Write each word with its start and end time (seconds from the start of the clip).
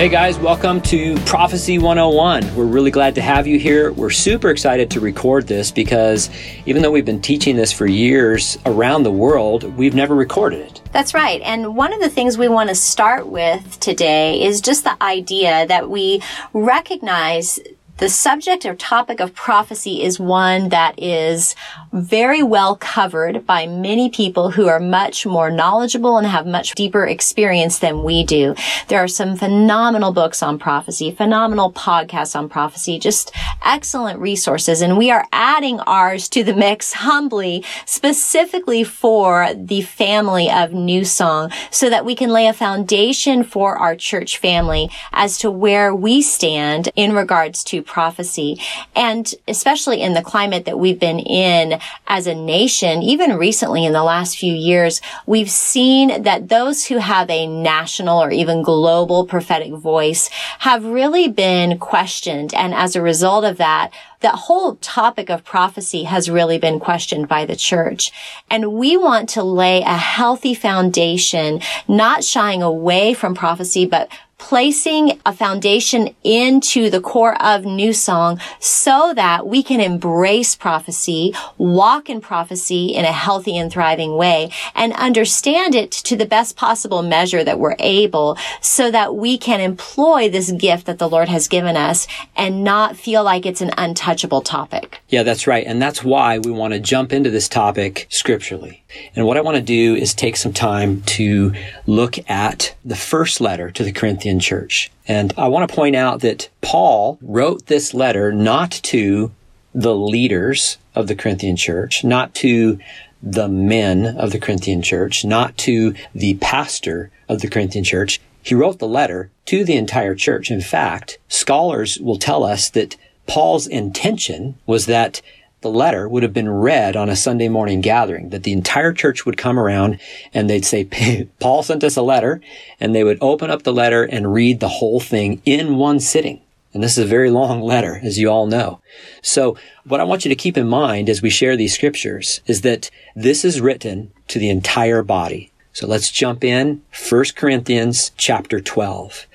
Hey 0.00 0.08
guys, 0.08 0.38
welcome 0.38 0.80
to 0.80 1.14
Prophecy 1.26 1.76
101. 1.76 2.56
We're 2.56 2.64
really 2.64 2.90
glad 2.90 3.14
to 3.16 3.20
have 3.20 3.46
you 3.46 3.58
here. 3.58 3.92
We're 3.92 4.08
super 4.08 4.48
excited 4.48 4.90
to 4.92 4.98
record 4.98 5.46
this 5.46 5.70
because 5.70 6.30
even 6.64 6.80
though 6.80 6.90
we've 6.90 7.04
been 7.04 7.20
teaching 7.20 7.54
this 7.54 7.70
for 7.70 7.84
years 7.84 8.56
around 8.64 9.02
the 9.02 9.12
world, 9.12 9.64
we've 9.76 9.94
never 9.94 10.14
recorded 10.14 10.60
it. 10.60 10.80
That's 10.90 11.12
right. 11.12 11.42
And 11.42 11.76
one 11.76 11.92
of 11.92 12.00
the 12.00 12.08
things 12.08 12.38
we 12.38 12.48
want 12.48 12.70
to 12.70 12.74
start 12.74 13.26
with 13.26 13.78
today 13.78 14.42
is 14.42 14.62
just 14.62 14.84
the 14.84 15.02
idea 15.02 15.66
that 15.66 15.90
we 15.90 16.22
recognize 16.54 17.60
the 18.00 18.08
subject 18.08 18.64
or 18.64 18.74
topic 18.74 19.20
of 19.20 19.34
prophecy 19.34 20.02
is 20.02 20.18
one 20.18 20.70
that 20.70 20.98
is 20.98 21.54
very 21.92 22.42
well 22.42 22.74
covered 22.74 23.44
by 23.44 23.66
many 23.66 24.08
people 24.08 24.50
who 24.50 24.68
are 24.68 24.80
much 24.80 25.26
more 25.26 25.50
knowledgeable 25.50 26.16
and 26.16 26.26
have 26.26 26.46
much 26.46 26.74
deeper 26.74 27.04
experience 27.04 27.78
than 27.80 28.02
we 28.02 28.24
do. 28.24 28.54
There 28.88 29.04
are 29.04 29.08
some 29.08 29.36
phenomenal 29.36 30.12
books 30.12 30.42
on 30.42 30.58
prophecy, 30.58 31.10
phenomenal 31.10 31.72
podcasts 31.74 32.34
on 32.34 32.48
prophecy, 32.48 32.98
just 32.98 33.32
excellent 33.62 34.18
resources. 34.18 34.80
And 34.80 34.96
we 34.96 35.10
are 35.10 35.26
adding 35.30 35.78
ours 35.80 36.26
to 36.30 36.42
the 36.42 36.54
mix 36.54 36.94
humbly, 36.94 37.62
specifically 37.84 38.82
for 38.82 39.52
the 39.54 39.82
family 39.82 40.50
of 40.50 40.72
New 40.72 41.04
Song 41.04 41.52
so 41.70 41.90
that 41.90 42.06
we 42.06 42.14
can 42.14 42.30
lay 42.30 42.46
a 42.46 42.54
foundation 42.54 43.44
for 43.44 43.76
our 43.76 43.94
church 43.94 44.38
family 44.38 44.90
as 45.12 45.36
to 45.36 45.50
where 45.50 45.94
we 45.94 46.22
stand 46.22 46.88
in 46.96 47.12
regards 47.12 47.62
to 47.64 47.82
prophecy. 47.90 48.58
And 48.94 49.34
especially 49.48 50.00
in 50.00 50.14
the 50.14 50.22
climate 50.22 50.64
that 50.64 50.78
we've 50.78 51.00
been 51.00 51.18
in 51.18 51.80
as 52.06 52.28
a 52.28 52.34
nation, 52.34 53.02
even 53.02 53.36
recently 53.36 53.84
in 53.84 53.92
the 53.92 54.04
last 54.04 54.38
few 54.38 54.54
years, 54.54 55.00
we've 55.26 55.50
seen 55.50 56.22
that 56.22 56.48
those 56.48 56.86
who 56.86 56.98
have 56.98 57.28
a 57.28 57.48
national 57.48 58.22
or 58.22 58.30
even 58.30 58.62
global 58.62 59.26
prophetic 59.26 59.72
voice 59.72 60.28
have 60.60 60.84
really 60.84 61.26
been 61.26 61.78
questioned. 61.78 62.54
And 62.54 62.72
as 62.72 62.94
a 62.94 63.02
result 63.02 63.44
of 63.44 63.56
that, 63.56 63.90
that 64.20 64.34
whole 64.34 64.76
topic 64.76 65.30
of 65.30 65.44
prophecy 65.44 66.04
has 66.04 66.30
really 66.30 66.58
been 66.58 66.78
questioned 66.78 67.26
by 67.26 67.44
the 67.44 67.56
church. 67.56 68.12
And 68.48 68.74
we 68.74 68.96
want 68.96 69.28
to 69.30 69.42
lay 69.42 69.80
a 69.80 69.96
healthy 69.96 70.54
foundation, 70.54 71.60
not 71.88 72.22
shying 72.22 72.62
away 72.62 73.14
from 73.14 73.34
prophecy, 73.34 73.86
but 73.86 74.08
placing 74.40 75.20
a 75.26 75.32
foundation 75.32 76.14
into 76.24 76.88
the 76.90 77.00
core 77.00 77.40
of 77.40 77.64
New 77.64 77.92
Song 77.92 78.40
so 78.58 79.12
that 79.14 79.46
we 79.46 79.62
can 79.62 79.80
embrace 79.80 80.56
prophecy, 80.56 81.34
walk 81.58 82.08
in 82.08 82.20
prophecy 82.20 82.86
in 82.94 83.04
a 83.04 83.12
healthy 83.12 83.56
and 83.56 83.70
thriving 83.70 84.16
way, 84.16 84.50
and 84.74 84.94
understand 84.94 85.74
it 85.74 85.90
to 85.92 86.16
the 86.16 86.26
best 86.26 86.56
possible 86.56 87.02
measure 87.02 87.44
that 87.44 87.60
we're 87.60 87.76
able 87.78 88.36
so 88.62 88.90
that 88.90 89.14
we 89.14 89.36
can 89.36 89.60
employ 89.60 90.28
this 90.28 90.50
gift 90.52 90.86
that 90.86 90.98
the 90.98 91.08
Lord 91.08 91.28
has 91.28 91.46
given 91.46 91.76
us 91.76 92.08
and 92.34 92.64
not 92.64 92.96
feel 92.96 93.22
like 93.22 93.44
it's 93.44 93.60
an 93.60 93.70
untouchable 93.76 94.40
topic. 94.40 95.00
Yeah, 95.10 95.22
that's 95.22 95.46
right. 95.46 95.66
And 95.66 95.80
that's 95.80 96.02
why 96.02 96.38
we 96.38 96.50
want 96.50 96.72
to 96.72 96.80
jump 96.80 97.12
into 97.12 97.30
this 97.30 97.48
topic 97.48 98.06
scripturally. 98.08 98.79
And 99.14 99.26
what 99.26 99.36
I 99.36 99.40
want 99.42 99.56
to 99.56 99.62
do 99.62 99.94
is 99.94 100.14
take 100.14 100.36
some 100.36 100.52
time 100.52 101.02
to 101.02 101.52
look 101.86 102.18
at 102.28 102.74
the 102.84 102.96
first 102.96 103.40
letter 103.40 103.70
to 103.70 103.84
the 103.84 103.92
Corinthian 103.92 104.40
church. 104.40 104.90
And 105.06 105.32
I 105.36 105.48
want 105.48 105.68
to 105.68 105.74
point 105.74 105.96
out 105.96 106.20
that 106.20 106.48
Paul 106.60 107.18
wrote 107.22 107.66
this 107.66 107.94
letter 107.94 108.32
not 108.32 108.70
to 108.70 109.32
the 109.74 109.94
leaders 109.94 110.78
of 110.94 111.06
the 111.06 111.14
Corinthian 111.14 111.56
church, 111.56 112.04
not 112.04 112.34
to 112.36 112.78
the 113.22 113.48
men 113.48 114.06
of 114.06 114.32
the 114.32 114.38
Corinthian 114.38 114.82
church, 114.82 115.24
not 115.24 115.56
to 115.58 115.94
the 116.14 116.34
pastor 116.34 117.10
of 117.28 117.40
the 117.40 117.48
Corinthian 117.48 117.84
church. 117.84 118.20
He 118.42 118.54
wrote 118.54 118.78
the 118.78 118.88
letter 118.88 119.30
to 119.46 119.64
the 119.64 119.76
entire 119.76 120.14
church. 120.14 120.50
In 120.50 120.60
fact, 120.60 121.18
scholars 121.28 121.98
will 121.98 122.18
tell 122.18 122.42
us 122.42 122.70
that 122.70 122.96
Paul's 123.26 123.66
intention 123.66 124.56
was 124.66 124.86
that 124.86 125.20
the 125.60 125.70
letter 125.70 126.08
would 126.08 126.22
have 126.22 126.32
been 126.32 126.48
read 126.48 126.96
on 126.96 127.08
a 127.08 127.16
Sunday 127.16 127.48
morning 127.48 127.80
gathering, 127.80 128.30
that 128.30 128.44
the 128.44 128.52
entire 128.52 128.92
church 128.92 129.26
would 129.26 129.36
come 129.36 129.58
around 129.58 130.00
and 130.32 130.48
they'd 130.48 130.64
say, 130.64 131.28
Paul 131.38 131.62
sent 131.62 131.84
us 131.84 131.96
a 131.96 132.02
letter, 132.02 132.40
and 132.78 132.94
they 132.94 133.04
would 133.04 133.18
open 133.20 133.50
up 133.50 133.62
the 133.62 133.72
letter 133.72 134.04
and 134.04 134.32
read 134.32 134.60
the 134.60 134.68
whole 134.68 135.00
thing 135.00 135.42
in 135.44 135.76
one 135.76 136.00
sitting. 136.00 136.40
And 136.72 136.82
this 136.82 136.96
is 136.96 137.04
a 137.04 137.08
very 137.08 137.30
long 137.30 137.60
letter, 137.72 138.00
as 138.02 138.18
you 138.18 138.30
all 138.30 138.46
know. 138.46 138.80
So 139.22 139.56
what 139.84 140.00
I 140.00 140.04
want 140.04 140.24
you 140.24 140.28
to 140.30 140.34
keep 140.34 140.56
in 140.56 140.68
mind 140.68 141.08
as 141.08 141.22
we 141.22 141.30
share 141.30 141.56
these 141.56 141.74
scriptures 141.74 142.40
is 142.46 142.62
that 142.62 142.90
this 143.14 143.44
is 143.44 143.60
written 143.60 144.12
to 144.28 144.38
the 144.38 144.50
entire 144.50 145.02
body. 145.02 145.49
So 145.72 145.86
let's 145.86 146.10
jump 146.10 146.42
in. 146.42 146.82
1 147.08 147.24
Corinthians 147.36 148.10
chapter 148.16 148.60
12. 148.60 149.26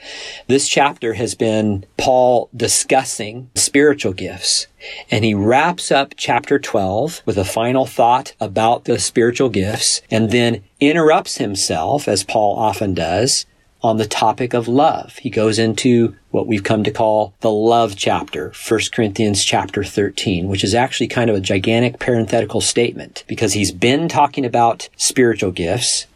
This 0.48 0.68
chapter 0.68 1.14
has 1.14 1.34
been 1.34 1.86
Paul 1.98 2.50
discussing 2.56 3.50
spiritual 3.56 4.12
gifts. 4.12 4.68
And 5.10 5.24
he 5.24 5.34
wraps 5.34 5.92
up 5.92 6.14
chapter 6.18 6.60
12 6.60 7.22
with 7.26 7.38
a 7.38 7.46
final 7.46 7.86
thought 7.86 8.34
about 8.42 8.84
the 8.84 9.00
spiritual 9.00 9.50
gifts 9.50 10.02
and 10.12 10.30
then 10.30 10.62
interrupts 10.82 11.38
himself, 11.38 12.08
as 12.08 12.24
Paul 12.24 12.58
often 12.58 12.94
does, 12.94 13.46
on 13.82 13.98
the 13.98 14.06
topic 14.06 14.54
of 14.54 14.68
love. 14.68 15.18
He 15.18 15.30
goes 15.30 15.58
into 15.58 16.16
what 16.32 16.48
we've 16.48 16.64
come 16.64 16.84
to 16.84 16.92
call 16.92 17.34
the 17.40 17.52
love 17.52 17.96
chapter, 17.96 18.52
1 18.68 18.80
Corinthians 18.92 19.44
chapter 19.44 19.84
13, 19.84 20.50
which 20.50 20.64
is 20.64 20.76
actually 20.76 21.08
kind 21.08 21.30
of 21.30 21.36
a 21.36 21.42
gigantic 21.42 22.00
parenthetical 22.00 22.62
statement 22.62 23.24
because 23.28 23.54
he's 23.54 23.72
been 23.72 24.10
talking 24.10 24.44
about 24.44 24.90
spiritual 24.98 25.52
gifts 25.52 26.08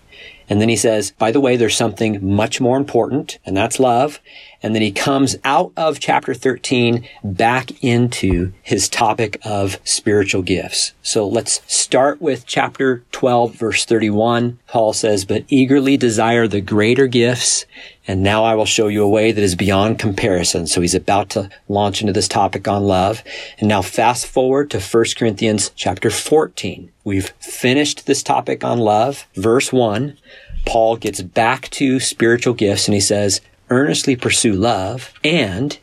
and 0.50 0.60
then 0.60 0.70
he 0.70 0.76
says, 0.76 1.12
by 1.12 1.32
the 1.32 1.40
way, 1.40 1.56
there's 1.56 1.78
something 1.78 2.36
much 2.36 2.60
more 2.60 2.78
important, 2.78 3.38
and 3.46 3.56
that's 3.56 3.80
love. 3.80 4.20
And 4.62 4.76
then 4.76 4.82
he 4.82 4.92
comes 4.92 5.38
out 5.44 5.72
of 5.78 6.00
chapter 6.00 6.34
13 6.34 7.08
back 7.24 7.84
into 7.84 8.52
his 8.62 8.90
topic 8.90 9.38
of 9.44 9.80
spiritual 9.84 10.42
gifts. 10.42 10.94
So 11.02 11.28
let's 11.28 11.62
start 11.74 12.22
with 12.22 12.46
chapter 12.46 13.04
12, 13.12 13.56
verse 13.56 13.86
31. 13.86 14.60
Paul 14.68 14.94
says, 14.94 15.26
but 15.26 15.46
eagerly 15.48 15.98
desire 15.98 16.48
the 16.48 16.62
greater 16.62 17.08
gifts. 17.08 17.66
And 18.08 18.24
now 18.24 18.44
I 18.44 18.56
will 18.56 18.66
show 18.66 18.88
you 18.88 19.04
a 19.04 19.10
way 19.10 19.32
that 19.32 19.44
is 19.44 19.56
beyond 19.56 20.00
comparison. 20.00 20.68
So 20.68 20.82
he's 20.82 20.96
about 20.96 21.30
to 21.32 21.50
launch 21.68 22.02
into 22.02 22.14
this 22.14 22.28
topic 22.28 22.68
on 22.68 22.84
love. 22.84 23.24
And 23.60 23.70
now 23.70 23.82
fast 23.82 24.26
forward 24.26 24.72
to 24.72 24.80
1 24.80 25.06
Corinthians 25.18 25.72
chapter 25.76 26.10
14. 26.10 26.92
We've 27.04 27.30
finished 27.40 28.08
this 28.08 28.24
topic 28.24 28.64
on 28.64 28.80
love. 28.80 29.28
Verse 29.36 29.72
1. 29.72 30.18
Paul 30.66 30.98
gets 30.98 31.22
back 31.22 31.70
to 31.72 32.00
spiritual 32.00 32.54
gifts 32.54 32.88
and 32.88 32.94
he 32.94 33.00
says, 33.00 33.42
earnestly 33.70 34.16
pursue 34.16 34.54
love 34.54 35.14
and 35.24 35.78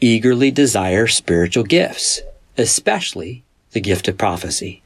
eagerly 0.00 0.50
desire 0.50 1.06
spiritual 1.06 1.64
gifts, 1.64 2.20
especially 2.56 3.42
the 3.72 3.80
gift 3.80 4.08
of 4.08 4.18
prophecy. 4.18 4.82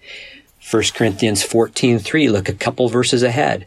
1 0.71 0.95
Corinthians 0.95 1.43
14:3 1.43 2.29
look 2.29 2.49
a 2.49 2.53
couple 2.53 2.89
verses 2.89 3.23
ahead. 3.23 3.67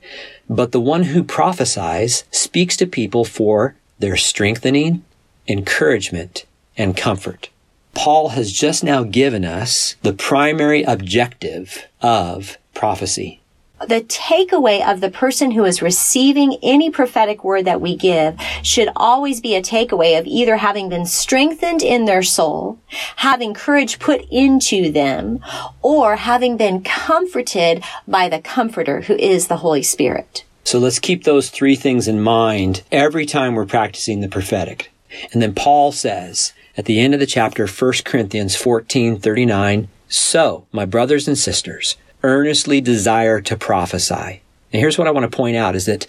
But 0.50 0.72
the 0.72 0.82
one 0.82 1.04
who 1.04 1.24
prophesies 1.24 2.24
speaks 2.32 2.78
to 2.78 2.86
people 2.86 3.26
for 3.26 3.76
their 4.00 4.18
strengthening, 4.18 5.04
encouragement, 5.48 6.46
and 6.78 6.96
comfort. 6.96 7.50
Paul 7.94 8.30
has 8.30 8.52
just 8.52 8.84
now 8.84 9.04
given 9.04 9.46
us 9.46 9.96
the 10.02 10.14
primary 10.14 10.84
objective 10.84 11.88
of 12.02 12.58
prophecy 12.74 13.40
the 13.88 14.02
takeaway 14.02 14.86
of 14.88 15.02
the 15.02 15.10
person 15.10 15.52
who 15.52 15.66
is 15.66 15.82
receiving 15.82 16.58
any 16.62 16.90
prophetic 16.90 17.44
word 17.44 17.66
that 17.66 17.82
we 17.82 17.96
give 17.96 18.40
should 18.62 18.90
always 18.96 19.42
be 19.42 19.56
a 19.56 19.62
takeaway 19.62 20.18
of 20.18 20.26
either 20.26 20.58
having 20.58 20.90
been 20.90 21.06
strengthened 21.06 21.82
in 21.82 22.06
their 22.06 22.24
soul, 22.24 22.80
having 23.18 23.54
courage 23.54 24.00
put 24.00 24.22
into 24.32 24.92
them, 24.92 25.40
or 25.82 26.16
having 26.16 26.58
been 26.58 26.84
comforted 26.84 27.84
by 28.08 28.30
the 28.30 28.40
comforter 28.40 29.02
who 29.02 29.16
is 29.16 29.48
the 29.48 29.58
Holy 29.58 29.84
Spirit. 29.84 30.44
So 30.64 30.80
let's 30.80 31.00
keep 31.00 31.24
those 31.24 31.50
three 31.50 31.76
things 31.76 32.08
in 32.08 32.22
mind 32.22 32.84
every 32.92 33.26
time 33.26 33.56
we're 33.56 33.66
practicing 33.66 34.22
the 34.22 34.30
prophetic. 34.30 34.92
And 35.32 35.42
then 35.42 35.54
Paul 35.54 35.92
says 35.92 36.54
at 36.78 36.86
the 36.86 37.00
end 37.00 37.14
of 37.14 37.20
the 37.20 37.26
chapter, 37.26 37.68
1 37.68 37.94
Corinthians 38.04 38.56
14, 38.56 39.20
39, 39.20 39.90
so, 40.08 40.68
my 40.72 40.86
brothers 40.86 41.28
and 41.28 41.36
sisters, 41.36 41.96
earnestly 42.24 42.82
desire 42.82 43.42
to 43.42 43.58
prophesy. 43.58 44.42
And 44.72 44.80
here's 44.80 44.98
what 44.98 45.08
I 45.08 45.12
want 45.12 45.30
to 45.30 45.36
point 45.36 45.56
out 45.56 45.76
is 45.76 45.86
that 45.86 46.08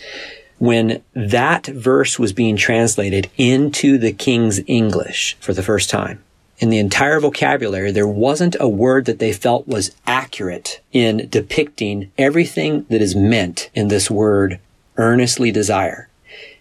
when 0.59 1.03
that 1.15 1.67
verse 1.67 2.19
was 2.19 2.33
being 2.33 2.57
translated 2.57 3.31
into 3.37 3.99
the 3.99 4.13
King's 4.13 4.61
English 4.67 5.37
for 5.41 5.53
the 5.53 5.63
first 5.63 5.91
time, 5.91 6.23
in 6.59 6.71
the 6.71 6.79
entire 6.79 7.19
vocabulary, 7.19 7.91
there 7.91 8.07
wasn't 8.07 8.57
a 8.61 8.69
word 8.69 9.07
that 9.07 9.19
they 9.19 9.33
felt 9.33 9.67
was 9.67 9.95
accurate 10.07 10.81
in 10.93 11.29
depicting 11.29 12.13
everything 12.17 12.87
that 12.89 13.03
is 13.03 13.17
meant 13.17 13.71
in 13.75 13.89
this 13.89 14.11
word, 14.11 14.61
earnestly 14.97 15.51
desire. 15.51 16.09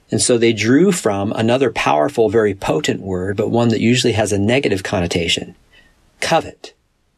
And 0.09 0.19
so 0.21 0.37
they 0.37 0.51
drew 0.51 0.91
from 0.91 1.31
another 1.33 1.71
powerful, 1.71 2.29
very 2.29 2.53
potent 2.55 3.01
word, 3.01 3.37
but 3.37 3.49
one 3.49 3.69
that 3.69 3.79
usually 3.79 4.13
has 4.13 4.31
a 4.31 4.39
negative 4.39 4.83
connotation, 4.83 5.55
covet 6.19 6.73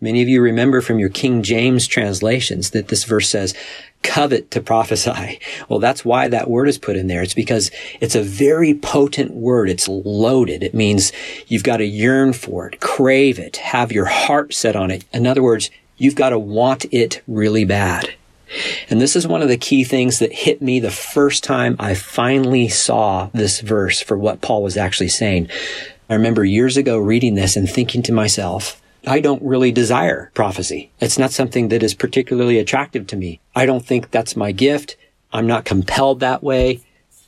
Many 0.05 0.21
of 0.21 0.29
you 0.29 0.39
remember 0.39 0.81
from 0.81 0.99
your 0.99 1.09
King 1.09 1.41
James 1.41 1.87
translations 1.87 2.69
that 2.69 2.89
this 2.89 3.05
verse 3.05 3.27
says, 3.27 3.55
covet 4.03 4.51
to 4.51 4.61
prophesy. 4.61 5.39
Well, 5.67 5.79
that's 5.79 6.05
why 6.05 6.27
that 6.27 6.47
word 6.47 6.67
is 6.67 6.77
put 6.77 6.95
in 6.95 7.07
there. 7.07 7.23
It's 7.23 7.33
because 7.33 7.71
it's 7.99 8.13
a 8.13 8.21
very 8.21 8.75
potent 8.75 9.31
word. 9.31 9.67
It's 9.67 9.87
loaded. 9.87 10.61
It 10.61 10.75
means 10.75 11.11
you've 11.47 11.63
got 11.63 11.77
to 11.77 11.85
yearn 11.85 12.33
for 12.33 12.67
it, 12.67 12.79
crave 12.79 13.39
it, 13.39 13.57
have 13.57 13.91
your 13.91 14.05
heart 14.05 14.53
set 14.53 14.75
on 14.75 14.91
it. 14.91 15.05
In 15.11 15.25
other 15.25 15.41
words, 15.41 15.71
you've 15.97 16.13
got 16.13 16.29
to 16.29 16.37
want 16.37 16.85
it 16.91 17.23
really 17.27 17.65
bad. 17.65 18.13
And 18.91 19.01
this 19.01 19.15
is 19.15 19.25
one 19.25 19.41
of 19.41 19.49
the 19.49 19.57
key 19.57 19.83
things 19.83 20.19
that 20.19 20.31
hit 20.31 20.61
me 20.61 20.79
the 20.79 20.91
first 20.91 21.43
time 21.43 21.77
I 21.79 21.95
finally 21.95 22.67
saw 22.67 23.31
this 23.33 23.59
verse 23.59 24.01
for 24.01 24.19
what 24.19 24.41
Paul 24.41 24.61
was 24.61 24.77
actually 24.77 25.09
saying. 25.09 25.49
I 26.11 26.13
remember 26.13 26.45
years 26.45 26.77
ago 26.77 26.99
reading 26.99 27.33
this 27.33 27.55
and 27.55 27.67
thinking 27.67 28.03
to 28.03 28.13
myself, 28.13 28.79
I 29.07 29.19
don't 29.19 29.41
really 29.43 29.71
desire 29.71 30.31
prophecy. 30.33 30.91
It's 30.99 31.17
not 31.17 31.31
something 31.31 31.69
that 31.69 31.83
is 31.83 31.93
particularly 31.93 32.59
attractive 32.59 33.07
to 33.07 33.15
me. 33.15 33.39
I 33.55 33.65
don't 33.65 33.85
think 33.85 34.11
that's 34.11 34.35
my 34.35 34.51
gift. 34.51 34.97
I'm 35.31 35.47
not 35.47 35.65
compelled 35.65 36.19
that 36.21 36.43
way. 36.43 36.81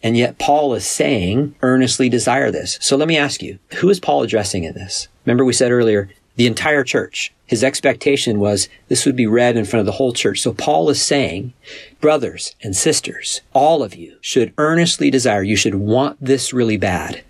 And 0.03 0.15
yet 0.15 0.37
Paul 0.37 0.73
is 0.73 0.85
saying, 0.85 1.55
earnestly 1.61 2.09
desire 2.09 2.51
this. 2.51 2.77
So 2.81 2.95
let 2.95 3.07
me 3.07 3.17
ask 3.17 3.41
you, 3.41 3.59
who 3.77 3.89
is 3.89 3.99
Paul 3.99 4.23
addressing 4.23 4.63
in 4.63 4.73
this? 4.73 5.07
Remember 5.25 5.43
we 5.43 5.53
said 5.53 5.71
earlier, 5.71 6.09
the 6.35 6.47
entire 6.47 6.83
church. 6.83 7.33
His 7.47 7.63
expectation 7.63 8.39
was 8.39 8.69
this 8.89 9.05
would 9.05 9.15
be 9.15 9.25
read 9.25 9.57
in 9.57 9.65
front 9.65 9.81
of 9.81 9.85
the 9.85 9.93
whole 9.93 10.13
church. 10.13 10.41
So 10.41 10.53
Paul 10.53 10.89
is 10.89 11.01
saying, 11.01 11.53
brothers 11.99 12.55
and 12.61 12.75
sisters, 12.75 13.41
all 13.53 13.81
of 13.81 13.95
you 13.95 14.17
should 14.21 14.53
earnestly 14.57 15.09
desire, 15.09 15.43
you 15.43 15.55
should 15.55 15.75
want 15.75 16.17
this 16.21 16.53
really 16.53 16.77
bad 16.77 17.23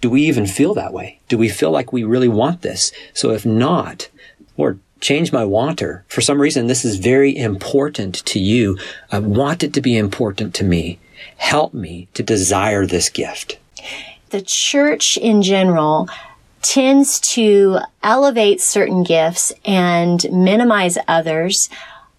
do 0.00 0.10
we 0.10 0.22
even 0.22 0.46
feel 0.46 0.74
that 0.74 0.92
way? 0.92 1.18
Do 1.28 1.36
we 1.36 1.48
feel 1.48 1.70
like 1.70 1.92
we 1.92 2.04
really 2.04 2.28
want 2.28 2.62
this? 2.62 2.92
So 3.12 3.30
if 3.30 3.44
not, 3.44 4.08
Lord, 4.56 4.80
change 5.00 5.32
my 5.32 5.44
wanter. 5.44 6.04
For 6.08 6.20
some 6.20 6.40
reason, 6.40 6.66
this 6.66 6.84
is 6.84 6.96
very 6.96 7.36
important 7.36 8.24
to 8.26 8.38
you. 8.38 8.78
I 9.10 9.18
want 9.18 9.62
it 9.62 9.72
to 9.74 9.80
be 9.80 9.96
important 9.96 10.54
to 10.56 10.64
me. 10.64 10.98
Help 11.36 11.74
me 11.74 12.08
to 12.14 12.22
desire 12.22 12.86
this 12.86 13.08
gift. 13.08 13.58
The 14.30 14.42
church 14.42 15.16
in 15.16 15.42
general 15.42 16.08
tends 16.62 17.18
to 17.20 17.78
elevate 18.02 18.60
certain 18.60 19.02
gifts 19.02 19.52
and 19.64 20.24
minimize 20.30 20.98
others, 21.08 21.68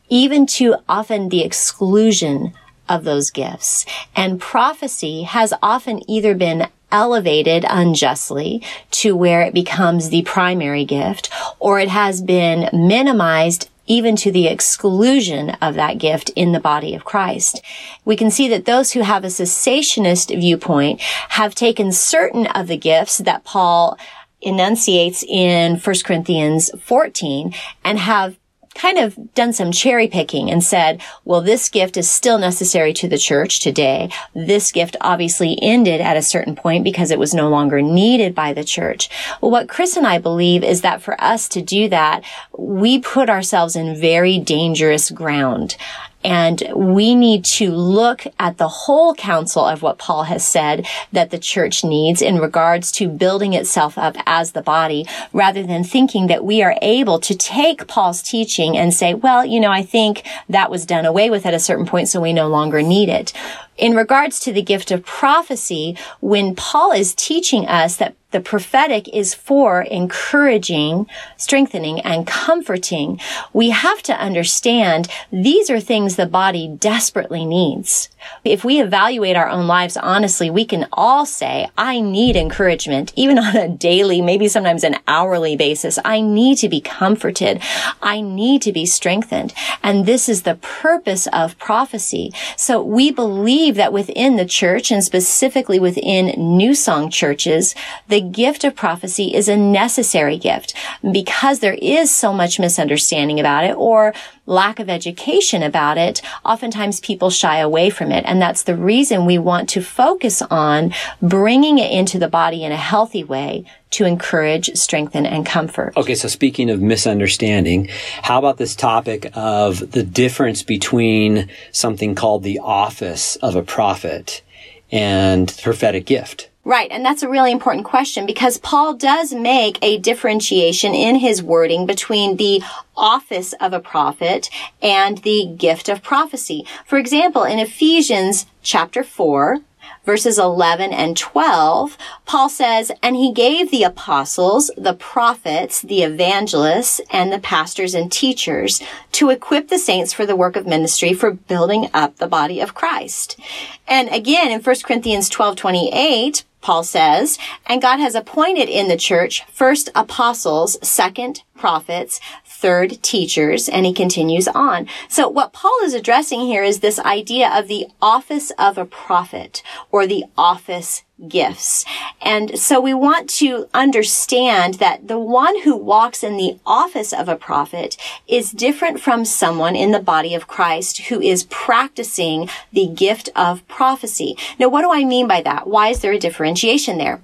even 0.10 0.46
to 0.46 0.76
often 0.90 1.30
the 1.30 1.44
exclusion 1.44 2.54
of 2.90 3.04
those 3.04 3.32
gifts. 3.32 3.86
And 4.16 4.40
prophecy 4.40 5.24
has 5.24 5.54
often 5.62 6.10
either 6.10 6.36
been 6.36 6.68
elevated 6.92 7.66
unjustly 7.70 8.62
to 8.92 9.16
where 9.16 9.42
it 9.42 9.54
becomes 9.54 10.10
the 10.10 10.24
primary 10.24 10.86
gift, 10.86 11.30
or 11.60 11.80
it 11.80 11.90
has 11.90 12.22
been 12.22 12.70
minimized 12.74 13.70
even 13.88 14.16
to 14.16 14.32
the 14.32 14.48
exclusion 14.48 15.50
of 15.62 15.76
that 15.76 15.98
gift 15.98 16.30
in 16.36 16.52
the 16.52 16.60
body 16.60 16.96
of 16.96 17.04
Christ. 17.04 17.62
We 18.06 18.16
can 18.16 18.32
see 18.32 18.48
that 18.50 18.66
those 18.66 18.92
who 18.92 19.02
have 19.02 19.24
a 19.24 19.28
cessationist 19.28 20.28
viewpoint 20.40 21.02
have 21.02 21.56
taken 21.56 21.92
certain 21.92 22.48
of 22.48 22.68
the 22.68 22.78
gifts 22.78 23.18
that 23.20 23.44
Paul 23.44 23.98
enunciates 24.42 25.24
in 25.24 25.78
1 25.78 25.96
Corinthians 26.04 26.72
14 26.80 27.54
and 27.84 28.00
have 28.00 28.38
kind 28.76 28.98
of 28.98 29.34
done 29.34 29.54
some 29.54 29.72
cherry 29.72 30.08
picking 30.08 30.50
and 30.50 30.64
said, 30.64 31.02
well, 31.26 31.42
this 31.42 31.70
gift 31.70 31.98
is 31.98 32.10
still 32.10 32.38
necessary 32.38 32.94
to 32.94 33.08
the 33.08 33.18
church 33.18 33.60
today. 33.60 34.10
This 34.34 34.72
gift 34.72 34.96
obviously 35.02 35.58
ended 35.62 36.02
at 36.02 36.18
a 36.18 36.22
certain 36.22 36.56
point 36.56 36.84
because 36.84 37.12
it 37.12 37.20
was 37.20 37.34
no 37.34 37.50
longer 37.50 37.82
needed 37.82 38.34
by 38.34 38.54
the 38.54 38.64
church. 38.64 39.10
Well, 39.42 39.52
what 39.52 39.70
Chris 39.70 39.98
and 39.98 40.08
I 40.08 40.18
believe 40.18 40.64
is 40.64 40.82
that 40.82 41.02
for 41.02 41.22
us 41.22 41.48
to 41.50 41.62
do 41.62 41.90
that, 41.90 42.24
we 42.58 43.00
put 43.00 43.30
ourselves 43.30 43.76
in 43.76 44.00
very 44.00 44.40
dangerous 44.40 45.12
ground. 45.12 45.76
And 46.24 46.64
we 46.76 47.16
need 47.16 47.46
to 47.46 47.72
look 47.72 48.26
at 48.40 48.58
the 48.58 48.68
whole 48.68 49.16
counsel 49.16 49.66
of 49.66 49.82
what 49.82 49.98
Paul 49.98 50.24
has 50.24 50.46
said 50.48 50.86
that 51.12 51.32
the 51.32 51.40
church 51.40 51.84
needs 51.84 52.22
in 52.22 52.40
regards 52.40 52.92
to 52.94 53.08
building 53.08 53.54
itself 53.54 53.98
up 53.98 54.16
as 54.26 54.52
the 54.52 54.62
body 54.62 55.06
rather 55.34 55.64
than 55.64 55.84
thinking 55.84 56.28
that 56.28 56.46
we 56.46 56.62
are 56.62 56.76
able 56.82 57.20
to 57.20 57.36
take 57.36 57.88
Paul's 57.88 58.22
teaching 58.22 58.78
and 58.78 58.94
say, 58.94 59.14
well, 59.14 59.46
you 59.46 59.60
know, 59.60 59.72
I 59.72 59.84
think 59.84 60.24
that 60.50 60.70
was 60.70 60.86
done 60.86 61.06
away 61.06 61.30
with 61.30 61.46
at 61.46 61.54
a 61.54 61.60
certain 61.60 61.86
point, 61.86 62.08
so 62.08 62.22
we 62.22 62.34
no 62.34 62.48
longer 62.48 62.82
need 62.82 63.10
it. 63.10 63.34
In 63.78 63.96
regards 63.96 64.40
to 64.42 64.54
the 64.54 64.62
gift 64.62 64.92
of 64.92 65.06
prophecy, 65.06 65.98
when 66.20 66.56
Paul 66.56 66.92
is 66.92 67.16
teaching 67.16 67.66
us 67.66 67.96
that 67.96 68.16
the 68.32 68.42
prophetic 68.42 69.08
is 69.10 69.34
for 69.34 69.82
encouraging, 69.82 71.08
strengthening, 71.38 72.00
and 72.02 72.26
comforting. 72.26 73.20
We 73.54 73.70
have 73.70 74.02
to 74.04 74.14
understand 74.14 75.08
these 75.32 75.70
are 75.70 75.80
things 75.80 76.16
the 76.16 76.26
body 76.26 76.68
desperately 76.68 77.46
needs. 77.46 78.10
If 78.44 78.64
we 78.64 78.80
evaluate 78.80 79.36
our 79.36 79.50
own 79.50 79.68
lives 79.68 79.98
honestly, 79.98 80.50
we 80.50 80.66
can 80.66 80.88
all 80.94 81.26
say, 81.26 81.70
I 81.78 82.02
need 82.02 82.36
encouragement, 82.36 83.12
even 83.16 83.38
on 83.40 83.56
a 83.56 83.68
daily, 83.68 84.22
maybe 84.22 84.48
sometimes 84.48 84.84
an 84.84 84.98
hourly 85.08 85.56
basis. 85.56 86.00
I 86.06 86.22
need 86.22 86.58
to 86.60 86.70
be 86.70 86.82
comforted. 86.82 87.62
I 88.02 88.22
need 88.22 88.62
to 88.64 88.72
be 88.72 88.86
strengthened. 88.86 89.54
And 89.84 90.06
this 90.06 90.30
is 90.30 90.44
the 90.44 90.56
purpose 90.56 91.28
of 91.34 91.58
prophecy. 91.58 92.32
So 92.56 92.82
we 92.82 93.12
believe 93.12 93.76
that 93.76 93.94
within 93.94 94.36
the 94.36 94.46
church 94.46 94.92
and 94.92 95.04
specifically 95.04 95.80
within 95.80 96.58
New 96.58 96.76
Song 96.76 97.10
churches, 97.10 97.76
the 98.08 98.21
the 98.22 98.30
gift 98.30 98.64
of 98.64 98.76
prophecy 98.76 99.34
is 99.34 99.48
a 99.48 99.58
necessary 99.58 100.38
gift 100.38 100.76
because 101.12 101.60
there 101.60 101.78
is 101.82 102.14
so 102.14 102.32
much 102.32 102.60
misunderstanding 102.60 103.40
about 103.40 103.64
it 103.64 103.76
or 103.76 104.14
lack 104.46 104.80
of 104.80 104.90
education 104.90 105.64
about 105.64 105.98
it. 105.98 106.22
Oftentimes 106.46 107.00
people 107.00 107.32
shy 107.32 107.58
away 107.58 107.90
from 107.90 108.12
it. 108.12 108.24
And 108.28 108.40
that's 108.42 108.64
the 108.64 108.76
reason 108.76 109.26
we 109.26 109.38
want 109.40 109.70
to 109.70 109.82
focus 109.82 110.42
on 110.44 110.94
bringing 111.22 111.80
it 111.80 111.92
into 111.92 112.20
the 112.20 112.28
body 112.28 112.64
in 112.64 112.72
a 112.72 112.78
healthy 112.78 113.24
way 113.24 113.66
to 113.92 114.06
encourage, 114.06 114.70
strengthen, 114.76 115.26
and 115.26 115.46
comfort. 115.46 115.98
Okay, 115.98 116.16
so 116.16 116.28
speaking 116.28 116.70
of 116.70 116.82
misunderstanding, 116.82 117.90
how 118.22 118.38
about 118.38 118.58
this 118.58 118.76
topic 118.76 119.32
of 119.34 119.92
the 119.92 120.04
difference 120.04 120.64
between 120.64 121.50
something 121.72 122.14
called 122.14 122.44
the 122.44 122.60
office 122.60 123.36
of 123.38 123.56
a 123.56 123.64
prophet 123.64 124.44
and 124.92 125.58
prophetic 125.64 126.06
gift? 126.06 126.51
Right. 126.64 126.92
And 126.92 127.04
that's 127.04 127.24
a 127.24 127.30
really 127.30 127.52
important 127.52 127.86
question 127.86 128.28
because 128.28 128.60
Paul 128.60 128.94
does 128.94 129.34
make 129.34 129.80
a 129.82 129.98
differentiation 129.98 130.94
in 130.94 131.16
his 131.16 131.42
wording 131.42 131.88
between 131.88 132.38
the 132.38 132.62
office 132.96 133.54
of 133.54 133.74
a 133.74 133.80
prophet 133.80 134.48
and 134.80 135.18
the 135.20 135.48
gift 135.58 135.90
of 135.90 136.04
prophecy. 136.04 136.66
For 136.86 137.00
example, 137.00 137.44
in 137.44 137.58
Ephesians 137.58 138.46
chapter 138.62 139.04
4, 139.04 139.62
verses 140.06 140.38
11 140.38 140.94
and 140.94 141.18
12, 141.18 141.98
Paul 142.26 142.48
says, 142.48 142.92
And 143.02 143.16
he 143.16 143.32
gave 143.32 143.72
the 143.72 143.84
apostles, 143.84 144.70
the 144.78 144.94
prophets, 144.94 145.82
the 145.82 146.04
evangelists, 146.04 147.02
and 147.10 147.32
the 147.32 147.40
pastors 147.40 147.96
and 147.96 148.12
teachers 148.12 148.84
to 149.14 149.32
equip 149.32 149.70
the 149.70 149.80
saints 149.80 150.14
for 150.14 150.28
the 150.28 150.36
work 150.36 150.56
of 150.56 150.68
ministry 150.68 151.14
for 151.14 151.32
building 151.32 151.90
up 151.92 152.18
the 152.18 152.28
body 152.28 152.60
of 152.60 152.76
Christ. 152.76 153.40
And 153.88 154.10
again, 154.10 154.52
in 154.52 154.62
1 154.62 154.76
Corinthians 154.84 155.28
12, 155.28 155.56
28, 155.56 156.44
Paul 156.62 156.84
says, 156.84 157.38
and 157.66 157.82
God 157.82 158.00
has 158.00 158.16
appointed 158.16 158.70
in 158.70 158.88
the 158.88 158.98
church 158.98 159.44
first 159.52 159.90
apostles, 159.96 160.78
second 160.88 161.44
prophets, 161.62 162.20
third 162.44 163.02
teachers, 163.04 163.70
and 163.70 163.86
he 163.86 163.94
continues 163.94 164.48
on. 164.48 164.88
So 165.08 165.30
what 165.30 165.54
Paul 165.54 165.78
is 165.84 165.94
addressing 165.94 166.42
here 166.42 166.64
is 166.64 166.80
this 166.80 167.00
idea 167.00 167.48
of 167.56 167.68
the 167.68 167.86
office 168.02 168.52
of 168.58 168.80
a 168.80 168.86
prophet 168.86 169.62
or 169.92 170.08
the 170.08 170.26
office 170.36 171.04
gifts. 171.28 171.86
And 172.20 172.58
so 172.58 172.82
we 172.82 172.96
want 172.96 173.30
to 173.42 173.70
understand 173.76 174.76
that 174.76 175.08
the 175.08 175.20
one 175.20 175.62
who 175.62 175.76
walks 175.78 176.24
in 176.24 176.36
the 176.36 176.58
office 176.66 177.14
of 177.14 177.30
a 177.30 177.36
prophet 177.36 177.96
is 178.28 178.52
different 178.52 179.00
from 179.00 179.24
someone 179.24 179.76
in 179.76 179.92
the 179.92 180.00
body 180.00 180.34
of 180.34 180.48
Christ 180.48 181.02
who 181.10 181.22
is 181.22 181.44
practicing 181.44 182.50
the 182.74 182.88
gift 182.88 183.30
of 183.36 183.68
prophecy. 183.68 184.36
Now, 184.58 184.70
what 184.70 184.82
do 184.82 184.92
I 184.92 185.04
mean 185.04 185.28
by 185.28 185.42
that? 185.44 185.68
Why 185.68 185.90
is 185.90 186.00
there 186.00 186.14
a 186.14 186.20
differentiation 186.20 186.98
there? 186.98 187.22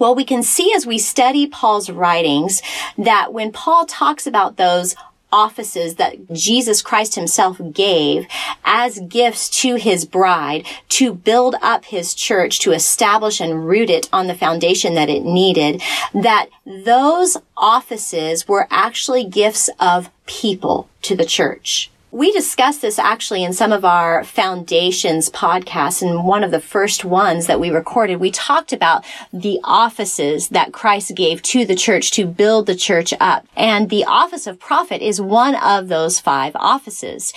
Well, 0.00 0.14
we 0.14 0.24
can 0.24 0.42
see 0.42 0.72
as 0.74 0.86
we 0.86 0.96
study 0.96 1.46
Paul's 1.46 1.90
writings 1.90 2.62
that 2.96 3.34
when 3.34 3.52
Paul 3.52 3.84
talks 3.84 4.26
about 4.26 4.56
those 4.56 4.96
offices 5.30 5.96
that 5.96 6.32
Jesus 6.32 6.80
Christ 6.80 7.16
himself 7.16 7.60
gave 7.72 8.26
as 8.64 8.98
gifts 9.00 9.50
to 9.60 9.74
his 9.74 10.06
bride 10.06 10.66
to 10.88 11.12
build 11.12 11.54
up 11.60 11.84
his 11.84 12.14
church, 12.14 12.60
to 12.60 12.72
establish 12.72 13.42
and 13.42 13.68
root 13.68 13.90
it 13.90 14.08
on 14.10 14.26
the 14.26 14.34
foundation 14.34 14.94
that 14.94 15.10
it 15.10 15.22
needed, 15.22 15.82
that 16.14 16.48
those 16.64 17.36
offices 17.54 18.48
were 18.48 18.66
actually 18.70 19.24
gifts 19.24 19.68
of 19.78 20.08
people 20.24 20.88
to 21.02 21.14
the 21.14 21.26
church. 21.26 21.90
We 22.12 22.32
discussed 22.32 22.82
this 22.82 22.98
actually 22.98 23.44
in 23.44 23.52
some 23.52 23.70
of 23.70 23.84
our 23.84 24.24
foundations 24.24 25.30
podcasts. 25.30 26.02
And 26.02 26.24
one 26.24 26.42
of 26.42 26.50
the 26.50 26.60
first 26.60 27.04
ones 27.04 27.46
that 27.46 27.60
we 27.60 27.70
recorded, 27.70 28.16
we 28.16 28.32
talked 28.32 28.72
about 28.72 29.04
the 29.32 29.60
offices 29.62 30.48
that 30.48 30.72
Christ 30.72 31.14
gave 31.14 31.40
to 31.42 31.64
the 31.64 31.76
church 31.76 32.10
to 32.12 32.26
build 32.26 32.66
the 32.66 32.74
church 32.74 33.14
up. 33.20 33.46
And 33.56 33.90
the 33.90 34.04
office 34.04 34.48
of 34.48 34.58
prophet 34.58 35.02
is 35.02 35.20
one 35.20 35.54
of 35.54 35.86
those 35.86 36.18
five 36.18 36.56
offices. 36.56 37.32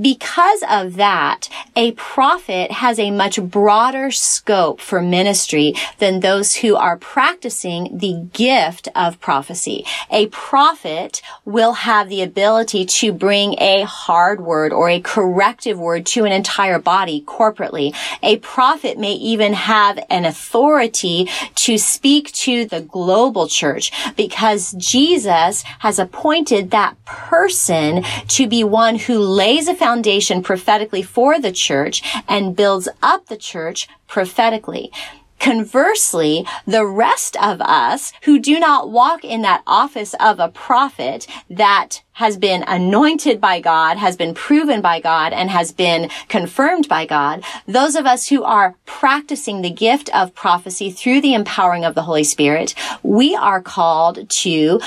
Because 0.00 0.62
of 0.68 0.96
that, 0.96 1.48
a 1.74 1.92
prophet 1.92 2.70
has 2.70 2.98
a 2.98 3.10
much 3.10 3.40
broader 3.42 4.10
scope 4.10 4.80
for 4.80 5.00
ministry 5.00 5.74
than 5.98 6.20
those 6.20 6.56
who 6.56 6.76
are 6.76 6.98
practicing 6.98 7.96
the 7.96 8.28
gift 8.32 8.88
of 8.94 9.20
prophecy. 9.20 9.86
A 10.10 10.26
prophet 10.26 11.22
will 11.46 11.72
have 11.72 12.10
the 12.10 12.22
ability 12.22 12.84
to 12.84 13.12
bring 13.12 13.54
a 13.58 13.84
hard 13.84 14.40
word 14.40 14.72
or 14.72 14.90
a 14.90 15.00
corrective 15.00 15.78
word 15.78 16.04
to 16.06 16.24
an 16.24 16.32
entire 16.32 16.78
body 16.78 17.24
corporately. 17.26 17.94
A 18.22 18.36
prophet 18.38 18.98
may 18.98 19.12
even 19.12 19.54
have 19.54 19.98
an 20.10 20.26
authority 20.26 21.28
to 21.54 21.78
speak 21.78 22.32
to 22.32 22.66
the 22.66 22.82
global 22.82 23.48
church 23.48 23.92
because 24.14 24.72
Jesus 24.72 25.62
has 25.78 25.98
appointed 25.98 26.70
that 26.70 27.02
person 27.06 28.04
to 28.28 28.46
be 28.46 28.62
one 28.62 28.96
who 28.96 29.18
lays 29.18 29.68
a 29.68 29.74
foundation 29.86 30.42
prophetically 30.42 31.00
for 31.00 31.38
the 31.38 31.52
church 31.52 32.02
and 32.28 32.56
builds 32.56 32.88
up 33.04 33.26
the 33.26 33.36
church 33.36 33.86
prophetically. 34.08 34.90
Conversely, 35.38 36.44
the 36.66 36.84
rest 36.84 37.36
of 37.40 37.60
us 37.60 38.12
who 38.22 38.40
do 38.40 38.58
not 38.58 38.90
walk 38.90 39.24
in 39.24 39.42
that 39.42 39.62
office 39.64 40.12
of 40.18 40.40
a 40.40 40.48
prophet 40.48 41.28
that 41.48 42.02
has 42.14 42.36
been 42.36 42.64
anointed 42.66 43.40
by 43.40 43.60
God, 43.60 43.96
has 43.98 44.16
been 44.16 44.34
proven 44.34 44.80
by 44.80 44.98
God, 44.98 45.32
and 45.32 45.50
has 45.50 45.70
been 45.70 46.10
confirmed 46.28 46.88
by 46.88 47.06
God, 47.06 47.44
those 47.68 47.94
of 47.94 48.06
us 48.06 48.28
who 48.28 48.42
are 48.42 48.74
practicing 48.86 49.62
the 49.62 49.70
gift 49.70 50.08
of 50.12 50.34
prophecy 50.34 50.90
through 50.90 51.20
the 51.20 51.34
empowering 51.34 51.84
of 51.84 51.94
the 51.94 52.02
Holy 52.02 52.24
Spirit, 52.24 52.74
we 53.04 53.36
are 53.36 53.62
called 53.62 54.28
to 54.28 54.80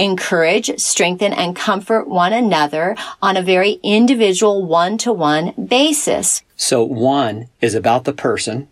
encourage, 0.00 0.78
strengthen, 0.80 1.32
and 1.32 1.54
comfort 1.54 2.08
one 2.08 2.32
another 2.32 2.96
on 3.20 3.36
a 3.36 3.42
very 3.42 3.78
individual 3.82 4.64
one-to-one 4.64 5.52
basis. 5.66 6.42
So 6.56 6.82
one 6.82 7.48
is 7.60 7.74
about 7.74 8.04
the 8.04 8.12
person. 8.12 8.68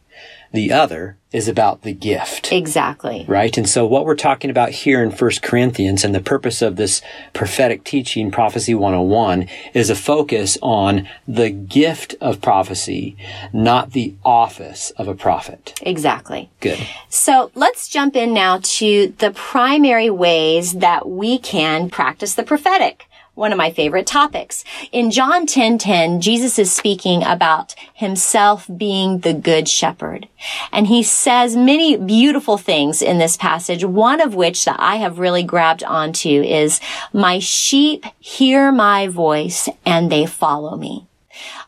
The 0.52 0.72
other 0.72 1.18
is 1.30 1.46
about 1.46 1.82
the 1.82 1.92
gift. 1.92 2.50
Exactly. 2.52 3.26
Right? 3.28 3.58
And 3.58 3.68
so 3.68 3.84
what 3.84 4.06
we're 4.06 4.16
talking 4.16 4.48
about 4.48 4.70
here 4.70 5.02
in 5.02 5.10
1 5.10 5.30
Corinthians 5.42 6.02
and 6.02 6.14
the 6.14 6.20
purpose 6.20 6.62
of 6.62 6.76
this 6.76 7.02
prophetic 7.34 7.84
teaching, 7.84 8.30
Prophecy 8.30 8.74
101, 8.74 9.46
is 9.74 9.90
a 9.90 9.94
focus 9.94 10.56
on 10.62 11.06
the 11.26 11.50
gift 11.50 12.14
of 12.22 12.40
prophecy, 12.40 13.14
not 13.52 13.92
the 13.92 14.14
office 14.24 14.90
of 14.92 15.06
a 15.06 15.14
prophet. 15.14 15.78
Exactly. 15.82 16.48
Good. 16.60 16.78
So 17.10 17.50
let's 17.54 17.88
jump 17.88 18.16
in 18.16 18.32
now 18.32 18.60
to 18.62 19.14
the 19.18 19.32
primary 19.32 20.08
ways 20.08 20.74
that 20.74 21.06
we 21.06 21.38
can 21.38 21.90
practice 21.90 22.34
the 22.34 22.42
prophetic 22.42 23.04
one 23.38 23.52
of 23.52 23.58
my 23.58 23.70
favorite 23.70 24.06
topics. 24.06 24.64
In 24.90 25.10
John 25.10 25.46
10:10, 25.46 25.78
10, 25.78 25.78
10, 25.78 26.20
Jesus 26.20 26.58
is 26.58 26.72
speaking 26.72 27.22
about 27.22 27.74
himself 27.94 28.66
being 28.76 29.20
the 29.20 29.32
good 29.32 29.68
shepherd. 29.68 30.28
And 30.72 30.88
he 30.88 31.02
says 31.02 31.56
many 31.56 31.96
beautiful 31.96 32.58
things 32.58 33.00
in 33.00 33.18
this 33.18 33.36
passage, 33.36 33.84
one 33.84 34.20
of 34.20 34.34
which 34.34 34.64
that 34.64 34.76
I 34.78 34.96
have 34.96 35.18
really 35.18 35.42
grabbed 35.42 35.84
onto 35.84 36.28
is, 36.28 36.80
my 37.12 37.38
sheep 37.38 38.04
hear 38.18 38.72
my 38.72 39.06
voice 39.06 39.68
and 39.86 40.10
they 40.10 40.26
follow 40.26 40.76
me. 40.76 41.06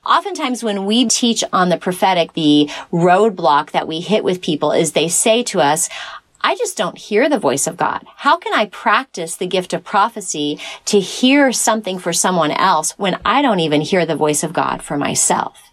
Oftentimes 0.05 0.65
when 0.65 0.87
we 0.87 1.05
teach 1.05 1.45
on 1.53 1.69
the 1.69 1.77
prophetic, 1.77 2.33
the 2.33 2.69
roadblock 2.93 3.71
that 3.71 3.87
we 3.87 4.01
hit 4.01 4.25
with 4.25 4.43
people 4.43 4.73
is 4.73 4.93
they 4.93 5.09
say 5.09 5.43
to 5.45 5.61
us, 5.61 5.89
I 6.43 6.55
just 6.57 6.77
don't 6.77 6.99
hear 6.99 7.29
the 7.29 7.39
voice 7.39 7.67
of 7.67 7.77
God. 7.77 8.07
How 8.17 8.37
can 8.39 8.55
I 8.55 8.67
practice 8.67 9.37
the 9.37 9.47
gift 9.47 9.73
of 9.73 9.85
prophecy 9.85 10.59
to 10.87 11.01
hear 11.01 11.53
something 11.53 11.99
for 11.99 12.13
someone 12.13 12.51
else 12.51 12.93
when 12.93 13.19
I 13.25 13.43
don't 13.43 13.61
even 13.61 13.81
hear 13.81 14.07
the 14.07 14.17
voice 14.17 14.43
of 14.43 14.53
God 14.53 14.83
for 14.83 14.97
myself? 14.97 15.71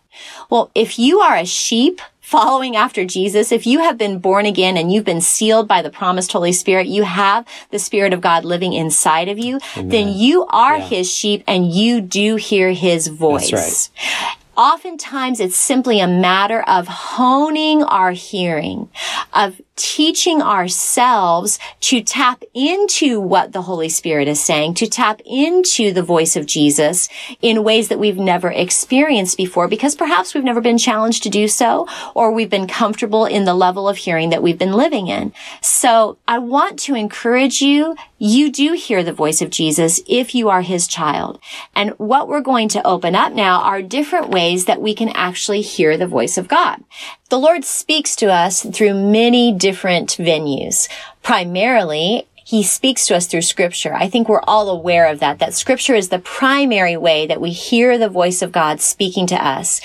Well, 0.50 0.71
if 0.74 0.97
you 0.97 1.19
are 1.19 1.38
a 1.38 1.45
sheep 1.45 2.01
following 2.21 2.75
after 2.75 3.05
Jesus, 3.05 3.51
if 3.51 3.65
you 3.65 3.79
have 3.79 3.97
been 3.97 4.19
born 4.19 4.45
again 4.45 4.75
and 4.75 4.91
you've 4.91 5.05
been 5.05 5.21
sealed 5.21 5.67
by 5.67 5.81
the 5.81 5.89
promised 5.89 6.31
Holy 6.33 6.51
Spirit, 6.51 6.88
you 6.88 7.03
have 7.03 7.45
the 7.69 7.79
Spirit 7.79 8.12
of 8.13 8.19
God 8.19 8.43
living 8.43 8.74
inside 8.74 9.29
of 9.29 9.39
you, 9.39 9.59
Amen. 9.77 9.89
then 9.89 10.07
you 10.09 10.45
are 10.47 10.77
yeah. 10.77 10.86
his 10.86 11.12
sheep 11.12 11.43
and 11.47 11.71
you 11.71 12.01
do 12.01 12.36
hear 12.36 12.71
his 12.71 13.07
voice. 13.07 13.51
That's 13.51 13.91
right. 14.00 14.38
Oftentimes 14.58 15.40
it's 15.40 15.56
simply 15.56 16.00
a 16.00 16.08
matter 16.08 16.64
of 16.64 16.88
honing 16.88 17.84
our 17.84 18.12
hearing, 18.12 18.90
of 19.32 19.62
teaching 19.76 20.42
ourselves 20.42 21.60
to 21.80 22.02
tap 22.02 22.44
into 22.56 23.22
what 23.22 23.54
the 23.54 23.62
Holy 23.62 23.88
Spirit 23.88 24.28
is 24.28 24.44
saying, 24.44 24.74
to 24.74 24.88
tap 24.88 25.22
into 25.24 25.94
the 25.94 26.02
voice 26.02 26.36
of 26.36 26.48
Jesus 26.48 27.08
in 27.42 27.64
ways 27.64 27.90
that 27.90 28.00
we've 28.00 28.18
never 28.18 28.50
experienced 28.50 29.38
before 29.38 29.68
because 29.68 29.94
perhaps 29.94 30.34
we've 30.34 30.44
never 30.44 30.62
been 30.62 30.80
challenged 30.80 31.22
to 31.22 31.30
do 31.30 31.48
so 31.48 31.88
or 32.16 32.32
we've 32.32 32.50
been 32.50 32.66
comfortable 32.66 33.26
in 33.26 33.46
the 33.46 33.54
level 33.54 33.88
of 33.88 33.98
hearing 33.98 34.32
that 34.32 34.42
we've 34.42 34.58
been 34.58 34.74
living 34.74 35.08
in. 35.08 35.32
So 35.62 36.18
I 36.28 36.40
want 36.40 36.80
to 36.80 36.96
encourage 36.96 37.62
you. 37.62 37.96
You 38.18 38.52
do 38.52 38.74
hear 38.74 39.04
the 39.04 39.14
voice 39.14 39.44
of 39.44 39.52
Jesus 39.52 40.02
if 40.08 40.34
you 40.34 40.50
are 40.50 40.62
his 40.62 40.88
child. 40.88 41.40
And 41.76 41.92
what 42.00 42.28
we're 42.28 42.42
going 42.42 42.70
to 42.70 42.86
open 42.88 43.14
up 43.14 43.34
now 43.34 43.62
are 43.62 43.84
different 43.84 44.30
ways 44.30 44.47
that 44.66 44.82
we 44.82 44.94
can 44.94 45.10
actually 45.10 45.62
hear 45.62 45.98
the 45.98 46.08
voice 46.08 46.38
of 46.38 46.48
God. 46.48 46.84
The 47.30 47.39
Lord 47.39 47.66
speaks 47.66 48.16
to 48.18 48.32
us 48.32 48.63
through 48.63 48.94
many 48.94 49.51
different 49.51 50.10
venues. 50.12 50.89
Primarily, 51.24 52.27
he 52.48 52.63
speaks 52.63 53.06
to 53.08 53.16
us 53.16 53.27
through 53.27 53.42
scripture. 53.42 53.94
I 53.94 54.08
think 54.08 54.30
we're 54.30 54.42
all 54.42 54.70
aware 54.70 55.08
of 55.08 55.20
that, 55.20 55.39
that 55.39 55.54
scripture 55.54 55.96
is 55.96 56.10
the 56.10 56.20
primary 56.20 56.96
way 56.96 57.27
that 57.27 57.42
we 57.42 57.51
hear 57.51 57.98
the 57.98 58.08
voice 58.08 58.42
of 58.42 58.54
God 58.54 58.80
speaking 58.80 59.27
to 59.27 59.36
us. 59.36 59.82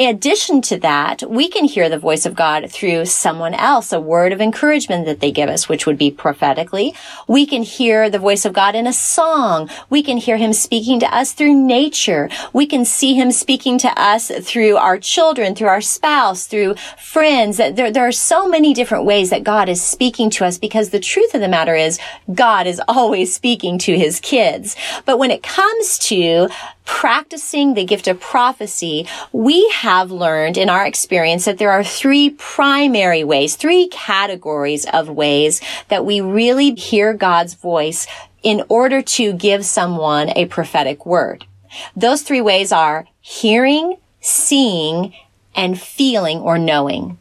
In 0.00 0.08
addition 0.08 0.62
to 0.62 0.78
that, 0.78 1.22
we 1.28 1.46
can 1.46 1.66
hear 1.66 1.90
the 1.90 1.98
voice 1.98 2.24
of 2.24 2.34
God 2.34 2.70
through 2.70 3.04
someone 3.04 3.52
else, 3.52 3.92
a 3.92 4.00
word 4.00 4.32
of 4.32 4.40
encouragement 4.40 5.04
that 5.04 5.20
they 5.20 5.30
give 5.30 5.50
us, 5.50 5.68
which 5.68 5.84
would 5.84 5.98
be 5.98 6.10
prophetically. 6.10 6.94
We 7.28 7.44
can 7.44 7.62
hear 7.62 8.08
the 8.08 8.18
voice 8.18 8.46
of 8.46 8.54
God 8.54 8.74
in 8.74 8.86
a 8.86 8.94
song. 8.94 9.68
We 9.90 10.02
can 10.02 10.16
hear 10.16 10.38
him 10.38 10.54
speaking 10.54 11.00
to 11.00 11.14
us 11.14 11.34
through 11.34 11.52
nature. 11.52 12.30
We 12.54 12.64
can 12.64 12.86
see 12.86 13.12
him 13.12 13.30
speaking 13.30 13.76
to 13.80 13.88
us 14.00 14.30
through 14.30 14.78
our 14.78 14.98
children, 14.98 15.54
through 15.54 15.68
our 15.68 15.82
spouse, 15.82 16.46
through 16.46 16.76
friends. 16.96 17.58
There, 17.58 17.92
there 17.92 18.08
are 18.08 18.10
so 18.10 18.48
many 18.48 18.72
different 18.72 19.04
ways 19.04 19.28
that 19.28 19.44
God 19.44 19.68
is 19.68 19.82
speaking 19.82 20.30
to 20.30 20.46
us 20.46 20.56
because 20.56 20.88
the 20.88 20.98
truth 21.00 21.34
of 21.34 21.42
the 21.42 21.46
matter 21.46 21.74
is 21.74 22.00
God 22.32 22.66
is 22.66 22.80
always 22.88 23.34
speaking 23.34 23.76
to 23.80 23.98
his 23.98 24.18
kids. 24.18 24.76
But 25.04 25.18
when 25.18 25.30
it 25.30 25.42
comes 25.42 25.98
to 26.08 26.48
practicing 26.90 27.74
the 27.74 27.84
gift 27.84 28.08
of 28.08 28.20
prophecy, 28.20 29.06
we 29.32 29.66
have 29.68 30.10
learned 30.10 30.58
in 30.58 30.68
our 30.68 30.84
experience 30.84 31.44
that 31.44 31.56
there 31.56 31.70
are 31.70 31.84
three 31.84 32.30
primary 32.30 33.22
ways, 33.22 33.54
three 33.54 33.86
categories 33.88 34.84
of 34.92 35.08
ways 35.08 35.60
that 35.88 36.04
we 36.04 36.20
really 36.20 36.74
hear 36.74 37.14
God's 37.14 37.54
voice 37.54 38.08
in 38.42 38.64
order 38.68 39.00
to 39.02 39.32
give 39.32 39.64
someone 39.64 40.30
a 40.30 40.46
prophetic 40.46 41.06
word. 41.06 41.46
Those 41.94 42.22
three 42.22 42.40
ways 42.40 42.72
are 42.72 43.06
hearing, 43.20 43.96
seeing, 44.20 45.14
and 45.54 45.80
feeling 45.80 46.38
or 46.40 46.58
knowing. 46.58 47.18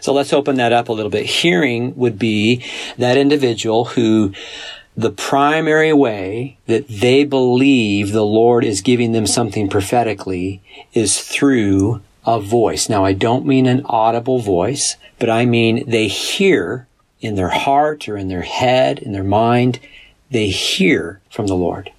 So 0.00 0.12
let's 0.12 0.32
open 0.32 0.56
that 0.56 0.72
up 0.72 0.88
a 0.88 0.92
little 0.92 1.10
bit. 1.10 1.26
Hearing 1.26 1.94
would 1.96 2.18
be 2.18 2.64
that 2.98 3.16
individual 3.16 3.84
who 3.84 4.32
the 4.96 5.10
primary 5.10 5.92
way 5.92 6.58
that 6.66 6.86
they 6.88 7.24
believe 7.24 8.12
the 8.12 8.24
Lord 8.24 8.64
is 8.64 8.82
giving 8.82 9.12
them 9.12 9.26
something 9.26 9.68
prophetically 9.68 10.60
is 10.92 11.20
through 11.20 12.02
a 12.26 12.40
voice. 12.40 12.88
Now, 12.88 13.04
I 13.04 13.12
don't 13.12 13.46
mean 13.46 13.66
an 13.66 13.82
audible 13.86 14.38
voice, 14.38 14.96
but 15.18 15.30
I 15.30 15.46
mean 15.46 15.88
they 15.88 16.08
hear 16.08 16.86
in 17.20 17.36
their 17.36 17.48
heart 17.48 18.08
or 18.08 18.16
in 18.16 18.28
their 18.28 18.42
head, 18.42 18.98
in 18.98 19.12
their 19.12 19.24
mind, 19.24 19.80
they 20.30 20.48
hear 20.48 21.20
from 21.30 21.46
the 21.46 21.54
Lord. 21.54 21.90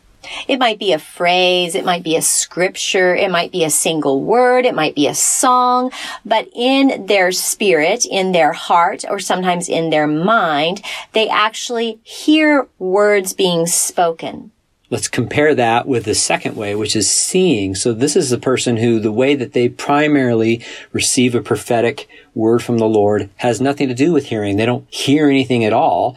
It 0.47 0.59
might 0.59 0.79
be 0.79 0.93
a 0.93 0.99
phrase, 0.99 1.75
it 1.75 1.85
might 1.85 2.03
be 2.03 2.15
a 2.15 2.21
scripture, 2.21 3.15
it 3.15 3.31
might 3.31 3.51
be 3.51 3.63
a 3.63 3.69
single 3.69 4.21
word, 4.21 4.65
it 4.65 4.75
might 4.75 4.95
be 4.95 5.07
a 5.07 5.15
song, 5.15 5.91
but 6.25 6.47
in 6.53 7.05
their 7.05 7.31
spirit, 7.31 8.05
in 8.05 8.31
their 8.31 8.53
heart, 8.53 9.03
or 9.09 9.19
sometimes 9.19 9.69
in 9.69 9.89
their 9.89 10.07
mind, 10.07 10.81
they 11.13 11.29
actually 11.29 11.99
hear 12.03 12.67
words 12.79 13.33
being 13.33 13.65
spoken. 13.65 14.51
Let's 14.93 15.07
compare 15.07 15.55
that 15.55 15.87
with 15.87 16.05
the 16.05 16.13
second 16.13 16.55
way, 16.55 16.75
which 16.75 16.95
is 16.95 17.09
seeing. 17.09 17.73
So 17.73 17.93
this 17.93 18.15
is 18.15 18.29
the 18.29 18.37
person 18.37 18.77
who 18.77 18.99
the 18.99 19.11
way 19.11 19.33
that 19.33 19.53
they 19.53 19.67
primarily 19.67 20.63
receive 20.91 21.33
a 21.33 21.41
prophetic 21.41 22.07
word 22.35 22.61
from 22.61 22.77
the 22.77 22.85
Lord 22.85 23.31
has 23.37 23.59
nothing 23.59 23.87
to 23.87 23.95
do 23.95 24.13
with 24.13 24.27
hearing. 24.27 24.57
They 24.57 24.67
don't 24.67 24.85
hear 24.93 25.27
anything 25.27 25.65
at 25.65 25.73
all, 25.73 26.15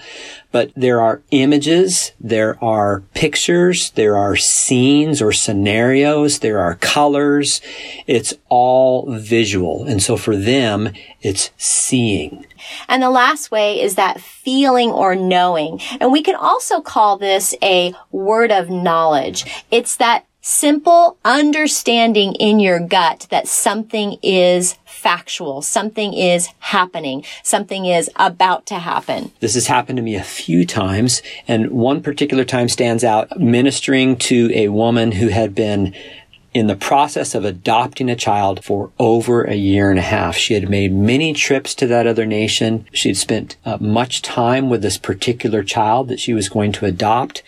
but 0.53 0.73
there 0.77 1.01
are 1.01 1.23
images, 1.31 2.13
there 2.21 2.63
are 2.63 3.01
pictures, 3.15 3.93
there 3.93 4.19
are 4.19 4.37
scenes 4.37 5.23
or 5.23 5.33
scenarios, 5.33 6.41
there 6.41 6.59
are 6.59 6.75
colors. 6.75 7.63
It's 8.07 8.35
all 8.51 9.11
visual. 9.11 9.87
And 9.87 10.03
so 10.03 10.19
for 10.19 10.37
them, 10.37 10.93
it's 11.23 11.51
seeing. 11.57 12.45
And 12.89 13.03
the 13.03 13.11
last 13.11 13.51
way 13.51 13.81
is 13.81 13.95
that 13.97 14.21
feeling 14.21 14.91
or 14.91 15.15
knowing. 15.15 15.81
And 16.01 16.13
we 16.13 16.23
can 16.23 16.35
also 16.35 16.81
call 16.81 17.17
this 17.19 17.55
a 17.63 17.95
word 18.11 18.51
of 18.51 18.71
knowledge. 18.71 19.65
It's 19.71 19.97
that 19.97 20.27
simple 20.47 21.19
understanding 21.25 22.33
in 22.35 22.61
your 22.61 22.79
gut 22.79 23.27
that 23.31 23.49
something 23.49 24.17
is 24.23 24.79
factual, 24.85 25.61
something 25.61 26.15
is 26.15 26.49
happening, 26.61 27.25
something 27.43 27.85
is 27.85 28.09
about 28.15 28.65
to 28.65 28.79
happen. 28.79 29.33
This 29.41 29.55
has 29.55 29.67
happened 29.67 29.97
to 29.97 30.03
me 30.03 30.15
a 30.15 30.23
few 30.23 30.65
times, 30.65 31.21
and 31.49 31.73
one 31.73 32.01
particular 32.01 32.45
time 32.45 32.69
stands 32.69 33.03
out 33.03 33.41
ministering 33.41 34.17
to 34.19 34.49
a 34.55 34.69
woman 34.69 35.11
who 35.11 35.29
had 35.29 35.53
been 35.53 35.93
in 36.57 36.69
the 36.69 36.75
process 36.75 37.35
of 37.35 37.45
adopting 37.45 38.09
a 38.09 38.17
child 38.17 38.65
for 38.65 38.91
over 38.99 39.45
a 39.45 39.55
year 39.55 39.91
and 39.91 39.99
a 39.99 40.03
half. 40.03 40.35
She 40.35 40.55
had 40.55 40.71
made 40.71 40.91
many 40.91 41.35
trips 41.35 41.75
to 41.75 41.87
that 41.89 42.07
other 42.07 42.25
nation. 42.25 42.87
She'd 42.93 43.19
spent 43.19 43.59
uh, 43.67 43.77
much 43.79 44.23
time 44.23 44.71
with 44.71 44.81
this 44.81 44.97
particular 44.97 45.63
child 45.63 46.09
that 46.09 46.19
she 46.19 46.33
was 46.33 46.49
going 46.49 46.73
to 46.73 46.87
adopt. 46.87 47.43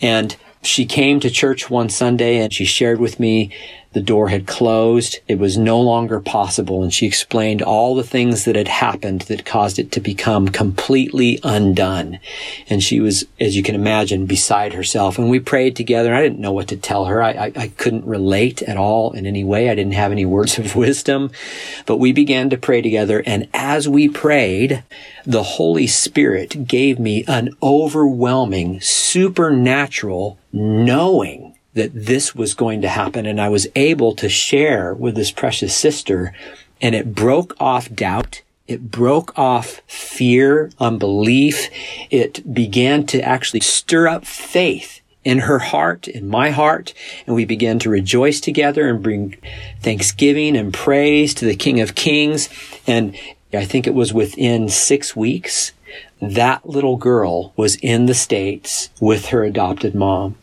And 0.00 0.34
she 0.62 0.86
came 0.86 1.20
to 1.20 1.28
church 1.28 1.68
one 1.68 1.90
Sunday 1.90 2.38
and 2.38 2.54
she 2.54 2.64
shared 2.64 3.00
with 3.00 3.20
me 3.20 3.50
the 3.94 4.02
door 4.02 4.28
had 4.28 4.46
closed. 4.46 5.20
It 5.28 5.38
was 5.38 5.56
no 5.56 5.80
longer 5.80 6.20
possible. 6.20 6.82
And 6.82 6.92
she 6.92 7.06
explained 7.06 7.62
all 7.62 7.94
the 7.94 8.02
things 8.02 8.44
that 8.44 8.56
had 8.56 8.68
happened 8.68 9.22
that 9.22 9.46
caused 9.46 9.78
it 9.78 9.92
to 9.92 10.00
become 10.00 10.48
completely 10.48 11.38
undone. 11.44 12.18
And 12.68 12.82
she 12.82 13.00
was, 13.00 13.24
as 13.40 13.56
you 13.56 13.62
can 13.62 13.76
imagine, 13.76 14.26
beside 14.26 14.72
herself. 14.72 15.16
And 15.16 15.30
we 15.30 15.38
prayed 15.38 15.76
together. 15.76 16.12
I 16.12 16.22
didn't 16.22 16.40
know 16.40 16.52
what 16.52 16.68
to 16.68 16.76
tell 16.76 17.04
her. 17.06 17.22
I, 17.22 17.30
I, 17.30 17.52
I 17.56 17.68
couldn't 17.68 18.04
relate 18.04 18.62
at 18.62 18.76
all 18.76 19.12
in 19.12 19.26
any 19.26 19.44
way. 19.44 19.70
I 19.70 19.76
didn't 19.76 19.94
have 19.94 20.12
any 20.12 20.26
words 20.26 20.58
of 20.58 20.74
wisdom, 20.74 21.30
but 21.86 21.98
we 21.98 22.12
began 22.12 22.50
to 22.50 22.58
pray 22.58 22.82
together. 22.82 23.22
And 23.24 23.48
as 23.54 23.88
we 23.88 24.08
prayed, 24.08 24.82
the 25.24 25.44
Holy 25.44 25.86
Spirit 25.86 26.66
gave 26.66 26.98
me 26.98 27.24
an 27.28 27.50
overwhelming 27.62 28.80
supernatural 28.80 30.38
knowing 30.52 31.53
that 31.74 31.90
this 31.92 32.34
was 32.34 32.54
going 32.54 32.80
to 32.82 32.88
happen. 32.88 33.26
And 33.26 33.40
I 33.40 33.48
was 33.48 33.66
able 33.74 34.14
to 34.16 34.28
share 34.28 34.94
with 34.94 35.14
this 35.14 35.30
precious 35.30 35.76
sister 35.76 36.32
and 36.80 36.94
it 36.94 37.14
broke 37.14 37.54
off 37.60 37.92
doubt. 37.92 38.42
It 38.66 38.90
broke 38.90 39.38
off 39.38 39.82
fear, 39.86 40.70
unbelief. 40.78 41.68
It 42.10 42.54
began 42.54 43.06
to 43.06 43.20
actually 43.20 43.60
stir 43.60 44.08
up 44.08 44.24
faith 44.24 45.00
in 45.22 45.40
her 45.40 45.58
heart, 45.58 46.06
in 46.06 46.28
my 46.28 46.50
heart, 46.50 46.92
and 47.26 47.34
we 47.34 47.46
began 47.46 47.78
to 47.78 47.90
rejoice 47.90 48.40
together 48.40 48.88
and 48.88 49.02
bring 49.02 49.36
thanksgiving 49.80 50.56
and 50.56 50.72
praise 50.72 51.32
to 51.34 51.46
the 51.46 51.56
King 51.56 51.80
of 51.80 51.94
Kings. 51.94 52.48
And 52.86 53.16
I 53.52 53.64
think 53.64 53.86
it 53.86 53.94
was 53.94 54.12
within 54.12 54.68
six 54.68 55.16
weeks 55.16 55.72
that 56.20 56.66
little 56.68 56.96
girl 56.96 57.52
was 57.56 57.76
in 57.76 58.06
the 58.06 58.14
States 58.14 58.90
with 59.00 59.26
her 59.26 59.44
adopted 59.44 59.94
mom. 59.94 60.36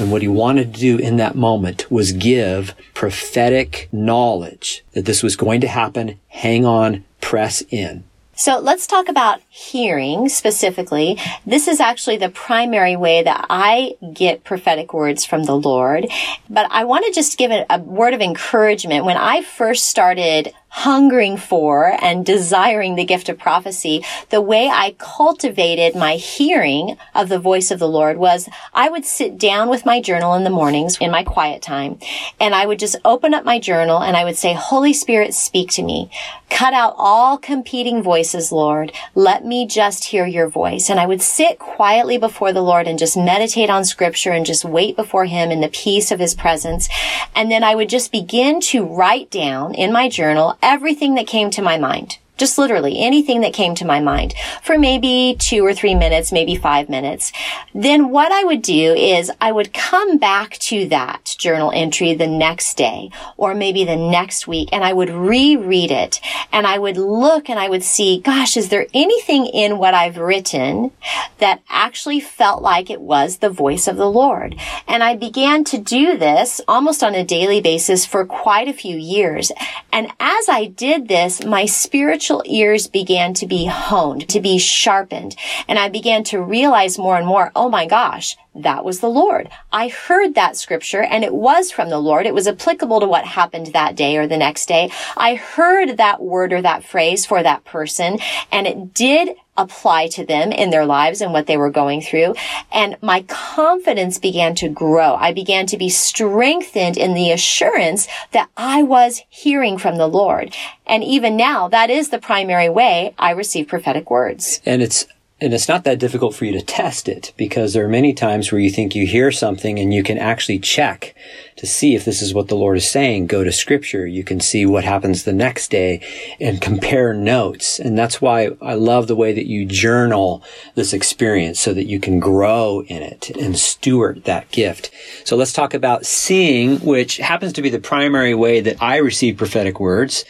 And 0.00 0.10
what 0.10 0.22
he 0.22 0.28
wanted 0.28 0.72
to 0.74 0.80
do 0.80 0.96
in 0.96 1.16
that 1.16 1.34
moment 1.34 1.90
was 1.90 2.12
give 2.12 2.74
prophetic 2.94 3.88
knowledge 3.92 4.82
that 4.92 5.04
this 5.04 5.22
was 5.22 5.36
going 5.36 5.60
to 5.60 5.68
happen. 5.68 6.18
Hang 6.28 6.64
on, 6.64 7.04
press 7.20 7.62
in. 7.68 8.04
So 8.40 8.58
let's 8.58 8.86
talk 8.86 9.10
about 9.10 9.42
hearing 9.50 10.30
specifically. 10.30 11.18
This 11.44 11.68
is 11.68 11.78
actually 11.78 12.16
the 12.16 12.30
primary 12.30 12.96
way 12.96 13.22
that 13.22 13.44
I 13.50 13.96
get 14.14 14.44
prophetic 14.44 14.94
words 14.94 15.26
from 15.26 15.44
the 15.44 15.54
Lord. 15.54 16.06
But 16.48 16.66
I 16.70 16.84
want 16.84 17.04
to 17.04 17.12
just 17.12 17.36
give 17.36 17.50
it 17.50 17.66
a 17.68 17.78
word 17.78 18.14
of 18.14 18.22
encouragement. 18.22 19.04
When 19.04 19.18
I 19.18 19.42
first 19.42 19.90
started 19.90 20.54
hungering 20.70 21.36
for 21.36 21.96
and 22.00 22.24
desiring 22.24 22.94
the 22.94 23.04
gift 23.04 23.28
of 23.28 23.38
prophecy, 23.38 24.04
the 24.30 24.40
way 24.40 24.68
I 24.68 24.94
cultivated 24.98 25.94
my 25.94 26.14
hearing 26.14 26.96
of 27.14 27.28
the 27.28 27.38
voice 27.38 27.70
of 27.70 27.78
the 27.78 27.88
Lord 27.88 28.16
was 28.16 28.48
I 28.72 28.88
would 28.88 29.04
sit 29.04 29.36
down 29.36 29.68
with 29.68 29.84
my 29.84 30.00
journal 30.00 30.34
in 30.34 30.44
the 30.44 30.50
mornings 30.50 30.96
in 30.98 31.10
my 31.10 31.24
quiet 31.24 31.60
time 31.60 31.98
and 32.38 32.54
I 32.54 32.66
would 32.66 32.78
just 32.78 32.96
open 33.04 33.34
up 33.34 33.44
my 33.44 33.58
journal 33.58 34.02
and 34.02 34.16
I 34.16 34.24
would 34.24 34.36
say, 34.36 34.54
Holy 34.54 34.92
Spirit, 34.92 35.34
speak 35.34 35.70
to 35.72 35.82
me. 35.82 36.10
Cut 36.50 36.74
out 36.74 36.94
all 36.98 37.38
competing 37.38 38.02
voices, 38.02 38.50
Lord. 38.50 38.92
Let 39.14 39.44
me 39.44 39.66
just 39.66 40.04
hear 40.04 40.26
your 40.26 40.48
voice. 40.48 40.90
And 40.90 40.98
I 40.98 41.06
would 41.06 41.22
sit 41.22 41.58
quietly 41.58 42.18
before 42.18 42.52
the 42.52 42.62
Lord 42.62 42.88
and 42.88 42.98
just 42.98 43.16
meditate 43.16 43.70
on 43.70 43.84
scripture 43.84 44.32
and 44.32 44.44
just 44.44 44.64
wait 44.64 44.96
before 44.96 45.26
him 45.26 45.50
in 45.50 45.60
the 45.60 45.68
peace 45.68 46.10
of 46.10 46.18
his 46.18 46.34
presence. 46.34 46.88
And 47.36 47.50
then 47.50 47.62
I 47.62 47.76
would 47.76 47.88
just 47.88 48.10
begin 48.10 48.60
to 48.62 48.84
write 48.84 49.30
down 49.30 49.74
in 49.74 49.92
my 49.92 50.08
journal 50.08 50.58
everything 50.62 51.14
that 51.14 51.26
came 51.26 51.50
to 51.50 51.62
my 51.62 51.78
mind. 51.78 52.18
Just 52.40 52.56
literally 52.56 52.98
anything 52.98 53.42
that 53.42 53.52
came 53.52 53.74
to 53.74 53.84
my 53.84 54.00
mind 54.00 54.32
for 54.62 54.78
maybe 54.78 55.36
two 55.38 55.62
or 55.62 55.74
three 55.74 55.94
minutes, 55.94 56.32
maybe 56.32 56.56
five 56.56 56.88
minutes. 56.88 57.32
Then 57.74 58.08
what 58.08 58.32
I 58.32 58.44
would 58.44 58.62
do 58.62 58.94
is 58.94 59.30
I 59.42 59.52
would 59.52 59.74
come 59.74 60.16
back 60.16 60.52
to 60.70 60.88
that 60.88 61.36
journal 61.38 61.70
entry 61.74 62.14
the 62.14 62.26
next 62.26 62.78
day 62.78 63.10
or 63.36 63.54
maybe 63.54 63.84
the 63.84 63.94
next 63.94 64.48
week 64.48 64.70
and 64.72 64.82
I 64.82 64.94
would 64.94 65.10
reread 65.10 65.90
it 65.90 66.18
and 66.50 66.66
I 66.66 66.78
would 66.78 66.96
look 66.96 67.50
and 67.50 67.58
I 67.58 67.68
would 67.68 67.82
see, 67.82 68.22
gosh, 68.22 68.56
is 68.56 68.70
there 68.70 68.86
anything 68.94 69.44
in 69.44 69.76
what 69.76 69.92
I've 69.92 70.16
written 70.16 70.92
that 71.40 71.60
actually 71.68 72.20
felt 72.20 72.62
like 72.62 72.88
it 72.88 73.02
was 73.02 73.36
the 73.36 73.50
voice 73.50 73.86
of 73.86 73.98
the 73.98 74.10
Lord? 74.10 74.56
And 74.88 75.02
I 75.02 75.14
began 75.14 75.62
to 75.64 75.76
do 75.76 76.16
this 76.16 76.62
almost 76.66 77.02
on 77.02 77.14
a 77.14 77.22
daily 77.22 77.60
basis 77.60 78.06
for 78.06 78.24
quite 78.24 78.66
a 78.66 78.72
few 78.72 78.96
years. 78.96 79.52
And 79.92 80.10
as 80.18 80.48
I 80.48 80.64
did 80.64 81.08
this, 81.08 81.44
my 81.44 81.66
spiritual 81.66 82.29
spiritual 82.30 82.54
ears 82.54 82.86
began 82.86 83.34
to 83.34 83.44
be 83.44 83.64
honed, 83.64 84.28
to 84.28 84.40
be 84.40 84.56
sharpened. 84.56 85.34
And 85.66 85.80
I 85.80 85.88
began 85.88 86.22
to 86.24 86.40
realize 86.40 86.96
more 86.96 87.16
and 87.16 87.26
more, 87.26 87.50
oh 87.56 87.68
my 87.68 87.86
gosh, 87.86 88.36
that 88.54 88.84
was 88.84 89.00
the 89.00 89.08
Lord. 89.08 89.48
I 89.72 89.88
heard 89.88 90.34
that 90.34 90.56
scripture 90.56 91.02
and 91.02 91.24
it 91.24 91.34
was 91.34 91.70
from 91.70 91.88
the 91.88 91.98
Lord. 91.98 92.26
It 92.26 92.34
was 92.34 92.48
applicable 92.48 93.00
to 93.00 93.06
what 93.06 93.24
happened 93.24 93.68
that 93.68 93.96
day 93.96 94.16
or 94.16 94.26
the 94.26 94.36
next 94.36 94.66
day. 94.66 94.90
I 95.16 95.36
heard 95.36 95.96
that 95.96 96.20
word 96.20 96.52
or 96.52 96.62
that 96.62 96.84
phrase 96.84 97.24
for 97.26 97.42
that 97.42 97.64
person 97.64 98.18
and 98.50 98.66
it 98.66 98.92
did 98.92 99.36
apply 99.56 100.08
to 100.08 100.24
them 100.24 100.52
in 100.52 100.70
their 100.70 100.86
lives 100.86 101.20
and 101.20 101.32
what 101.32 101.46
they 101.46 101.56
were 101.56 101.70
going 101.70 102.00
through. 102.00 102.34
And 102.72 102.96
my 103.02 103.22
confidence 103.22 104.18
began 104.18 104.54
to 104.56 104.68
grow. 104.68 105.14
I 105.14 105.32
began 105.32 105.66
to 105.66 105.76
be 105.76 105.88
strengthened 105.88 106.96
in 106.96 107.14
the 107.14 107.30
assurance 107.30 108.08
that 108.32 108.48
I 108.56 108.82
was 108.82 109.22
hearing 109.28 109.78
from 109.78 109.96
the 109.96 110.06
Lord. 110.06 110.54
And 110.86 111.04
even 111.04 111.36
now, 111.36 111.68
that 111.68 111.90
is 111.90 112.08
the 112.08 112.18
primary 112.18 112.68
way 112.68 113.14
I 113.18 113.30
receive 113.32 113.68
prophetic 113.68 114.10
words. 114.10 114.60
And 114.64 114.82
it's 114.82 115.06
and 115.40 115.54
it's 115.54 115.68
not 115.68 115.84
that 115.84 115.98
difficult 115.98 116.34
for 116.34 116.44
you 116.44 116.52
to 116.52 116.62
test 116.62 117.08
it 117.08 117.32
because 117.36 117.72
there 117.72 117.84
are 117.84 117.88
many 117.88 118.12
times 118.12 118.52
where 118.52 118.60
you 118.60 118.70
think 118.70 118.94
you 118.94 119.06
hear 119.06 119.32
something 119.32 119.78
and 119.78 119.94
you 119.94 120.02
can 120.02 120.18
actually 120.18 120.58
check 120.58 121.14
to 121.60 121.66
see 121.66 121.94
if 121.94 122.06
this 122.06 122.22
is 122.22 122.32
what 122.32 122.48
the 122.48 122.56
Lord 122.56 122.78
is 122.78 122.90
saying. 122.90 123.26
Go 123.26 123.44
to 123.44 123.52
scripture. 123.52 124.06
You 124.06 124.24
can 124.24 124.40
see 124.40 124.64
what 124.64 124.82
happens 124.82 125.24
the 125.24 125.32
next 125.34 125.70
day 125.70 126.02
and 126.40 126.58
compare 126.58 127.12
notes. 127.12 127.78
And 127.78 127.98
that's 127.98 128.18
why 128.18 128.52
I 128.62 128.72
love 128.74 129.08
the 129.08 129.14
way 129.14 129.34
that 129.34 129.46
you 129.46 129.66
journal 129.66 130.42
this 130.74 130.94
experience 130.94 131.60
so 131.60 131.74
that 131.74 131.84
you 131.84 132.00
can 132.00 132.18
grow 132.18 132.82
in 132.86 133.02
it 133.02 133.28
and 133.36 133.58
steward 133.58 134.24
that 134.24 134.50
gift. 134.50 134.90
So 135.24 135.36
let's 135.36 135.52
talk 135.52 135.74
about 135.74 136.06
seeing, 136.06 136.78
which 136.78 137.18
happens 137.18 137.52
to 137.52 137.62
be 137.62 137.68
the 137.68 137.78
primary 137.78 138.34
way 138.34 138.62
that 138.62 138.80
I 138.82 138.96
receive 138.96 139.36
prophetic 139.36 139.78
words. 139.78 140.24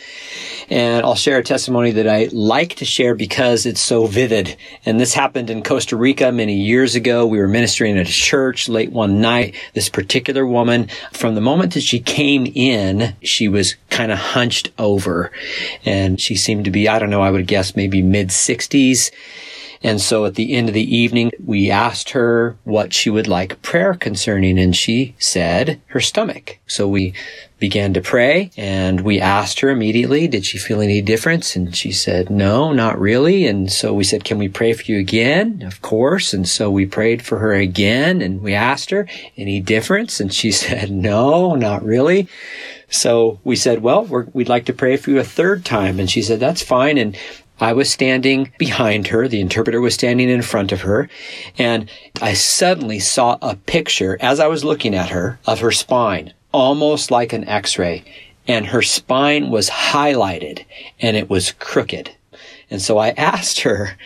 And 0.68 1.04
I'll 1.04 1.14
share 1.14 1.38
a 1.38 1.44
testimony 1.44 1.92
that 1.92 2.08
I 2.08 2.28
like 2.32 2.76
to 2.76 2.84
share 2.84 3.14
because 3.14 3.66
it's 3.66 3.80
so 3.80 4.06
vivid. 4.06 4.56
And 4.84 5.00
this 5.00 5.14
happened 5.14 5.50
in 5.50 5.62
Costa 5.62 5.96
Rica 5.96 6.32
many 6.32 6.54
years 6.54 6.96
ago. 6.96 7.24
We 7.26 7.38
were 7.38 7.48
ministering 7.48 7.98
at 7.98 8.08
a 8.08 8.12
church 8.12 8.68
late 8.68 8.92
one 8.92 9.20
night. 9.20 9.54
This 9.74 9.88
particular 9.88 10.46
woman, 10.46 10.88
from 11.20 11.34
the 11.34 11.40
moment 11.42 11.74
that 11.74 11.82
she 11.82 12.00
came 12.00 12.46
in, 12.46 13.14
she 13.22 13.46
was 13.46 13.74
kind 13.90 14.10
of 14.10 14.18
hunched 14.18 14.70
over. 14.78 15.30
And 15.84 16.18
she 16.18 16.34
seemed 16.34 16.64
to 16.64 16.70
be, 16.70 16.88
I 16.88 16.98
don't 16.98 17.10
know, 17.10 17.20
I 17.20 17.30
would 17.30 17.46
guess 17.46 17.76
maybe 17.76 18.00
mid 18.00 18.32
sixties 18.32 19.10
And 19.82 20.00
so 20.00 20.26
at 20.26 20.34
the 20.34 20.52
end 20.52 20.68
of 20.68 20.74
the 20.74 20.96
evening, 20.96 21.32
we 21.44 21.70
asked 21.70 22.10
her 22.10 22.56
what 22.64 22.92
she 22.92 23.08
would 23.08 23.26
like 23.26 23.62
prayer 23.62 23.94
concerning, 23.94 24.58
and 24.58 24.76
she 24.76 25.14
said 25.18 25.80
her 25.86 26.00
stomach. 26.00 26.58
So 26.66 26.86
we 26.86 27.14
began 27.60 27.92
to 27.92 28.00
pray 28.00 28.50
and 28.56 29.02
we 29.02 29.20
asked 29.20 29.60
her 29.60 29.68
immediately, 29.68 30.26
did 30.26 30.44
she 30.44 30.58
feel 30.58 30.80
any 30.80 31.00
difference? 31.02 31.54
And 31.54 31.76
she 31.76 31.92
said, 31.92 32.30
no, 32.30 32.72
not 32.72 32.98
really. 32.98 33.46
And 33.46 33.70
so 33.70 33.92
we 33.92 34.02
said, 34.02 34.24
can 34.24 34.38
we 34.38 34.48
pray 34.48 34.72
for 34.72 34.82
you 34.90 34.98
again? 34.98 35.62
Of 35.62 35.82
course. 35.82 36.32
And 36.32 36.48
so 36.48 36.70
we 36.70 36.86
prayed 36.86 37.22
for 37.22 37.38
her 37.38 37.52
again 37.52 38.22
and 38.22 38.40
we 38.40 38.54
asked 38.54 38.90
her, 38.90 39.06
any 39.36 39.60
difference? 39.60 40.18
And 40.18 40.32
she 40.32 40.50
said, 40.52 40.90
no, 40.90 41.54
not 41.54 41.84
really. 41.84 42.26
So 42.88 43.38
we 43.44 43.54
said, 43.54 43.82
well, 43.82 44.04
we 44.04 44.24
would 44.32 44.48
like 44.48 44.64
to 44.64 44.72
pray 44.72 44.96
for 44.96 45.10
you 45.10 45.20
a 45.20 45.24
third 45.24 45.64
time. 45.64 46.00
And 46.00 46.10
she 46.10 46.22
said, 46.22 46.40
that's 46.40 46.62
fine. 46.62 46.98
And 46.98 47.16
I 47.60 47.72
was 47.72 47.90
standing 47.90 48.52
behind 48.58 49.08
her. 49.08 49.28
The 49.28 49.40
interpreter 49.40 49.80
was 49.80 49.94
standing 49.94 50.28
in 50.28 50.42
front 50.42 50.72
of 50.72 50.80
her. 50.80 51.08
And 51.58 51.90
I 52.20 52.32
suddenly 52.32 52.98
saw 52.98 53.38
a 53.42 53.56
picture 53.56 54.16
as 54.20 54.40
I 54.40 54.46
was 54.46 54.64
looking 54.64 54.94
at 54.94 55.10
her 55.10 55.38
of 55.46 55.60
her 55.60 55.70
spine 55.70 56.32
almost 56.52 57.10
like 57.10 57.32
an 57.32 57.46
x-ray 57.48 58.04
and 58.46 58.66
her 58.66 58.82
spine 58.82 59.50
was 59.50 59.70
highlighted 59.70 60.64
and 61.00 61.16
it 61.16 61.30
was 61.30 61.52
crooked. 61.52 62.10
And 62.70 62.80
so 62.80 62.98
I 62.98 63.10
asked 63.10 63.60
her, 63.60 63.96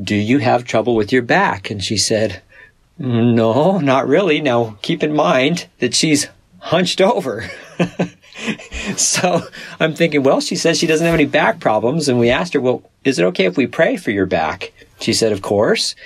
do 0.00 0.16
you 0.16 0.38
have 0.38 0.64
trouble 0.64 0.94
with 0.94 1.12
your 1.12 1.22
back? 1.22 1.70
And 1.70 1.82
she 1.82 1.96
said, 1.96 2.42
no, 2.98 3.78
not 3.78 4.06
really. 4.06 4.40
Now 4.40 4.78
keep 4.82 5.02
in 5.02 5.12
mind 5.12 5.66
that 5.78 5.94
she's 5.94 6.28
hunched 6.62 7.00
over. 7.00 7.44
so 8.96 9.42
I'm 9.80 9.94
thinking, 9.94 10.22
well, 10.22 10.40
she 10.40 10.54
says 10.54 10.78
she 10.78 10.86
doesn't 10.86 11.04
have 11.04 11.14
any 11.14 11.26
back 11.26 11.58
problems. 11.58 12.08
And 12.08 12.18
we 12.18 12.30
asked 12.30 12.54
her, 12.54 12.60
well, 12.60 12.88
is 13.04 13.18
it 13.18 13.24
okay 13.26 13.46
if 13.46 13.56
we 13.56 13.66
pray 13.66 13.96
for 13.96 14.12
your 14.12 14.26
back? 14.26 14.72
She 15.00 15.12
said, 15.12 15.32
of 15.32 15.42
course. 15.42 15.96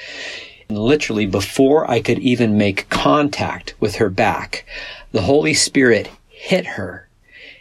And 0.69 0.79
literally 0.79 1.27
before 1.27 1.89
I 1.89 2.01
could 2.01 2.19
even 2.21 2.57
make 2.57 2.89
contact 2.89 3.75
with 3.79 3.97
her 3.97 4.09
back, 4.09 4.67
the 5.13 5.23
Holy 5.23 5.55
Spirit 5.55 6.11
hit 6.29 6.67
her 6.67 7.07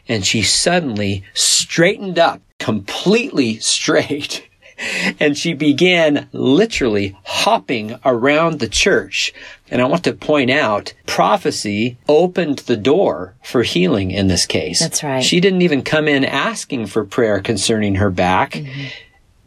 and 0.07 0.25
she 0.25 0.41
suddenly 0.41 1.23
straightened 1.33 2.17
up 2.17 2.41
completely 2.59 3.57
straight. 3.59 4.47
And 5.19 5.37
she 5.37 5.53
began 5.53 6.27
literally 6.33 7.15
hopping 7.23 7.97
around 8.03 8.59
the 8.59 8.67
church. 8.67 9.33
And 9.71 9.81
I 9.81 9.85
want 9.85 10.03
to 10.03 10.13
point 10.13 10.51
out 10.51 10.93
prophecy 11.05 11.97
opened 12.07 12.59
the 12.59 12.75
door 12.75 13.35
for 13.43 13.63
healing 13.63 14.11
in 14.11 14.27
this 14.27 14.45
case. 14.45 14.79
That's 14.79 15.03
right. 15.03 15.23
She 15.23 15.39
didn't 15.39 15.61
even 15.61 15.83
come 15.83 16.07
in 16.07 16.25
asking 16.25 16.87
for 16.87 17.05
prayer 17.05 17.39
concerning 17.39 17.95
her 17.95 18.09
back. 18.09 18.51
Mm-hmm 18.51 18.87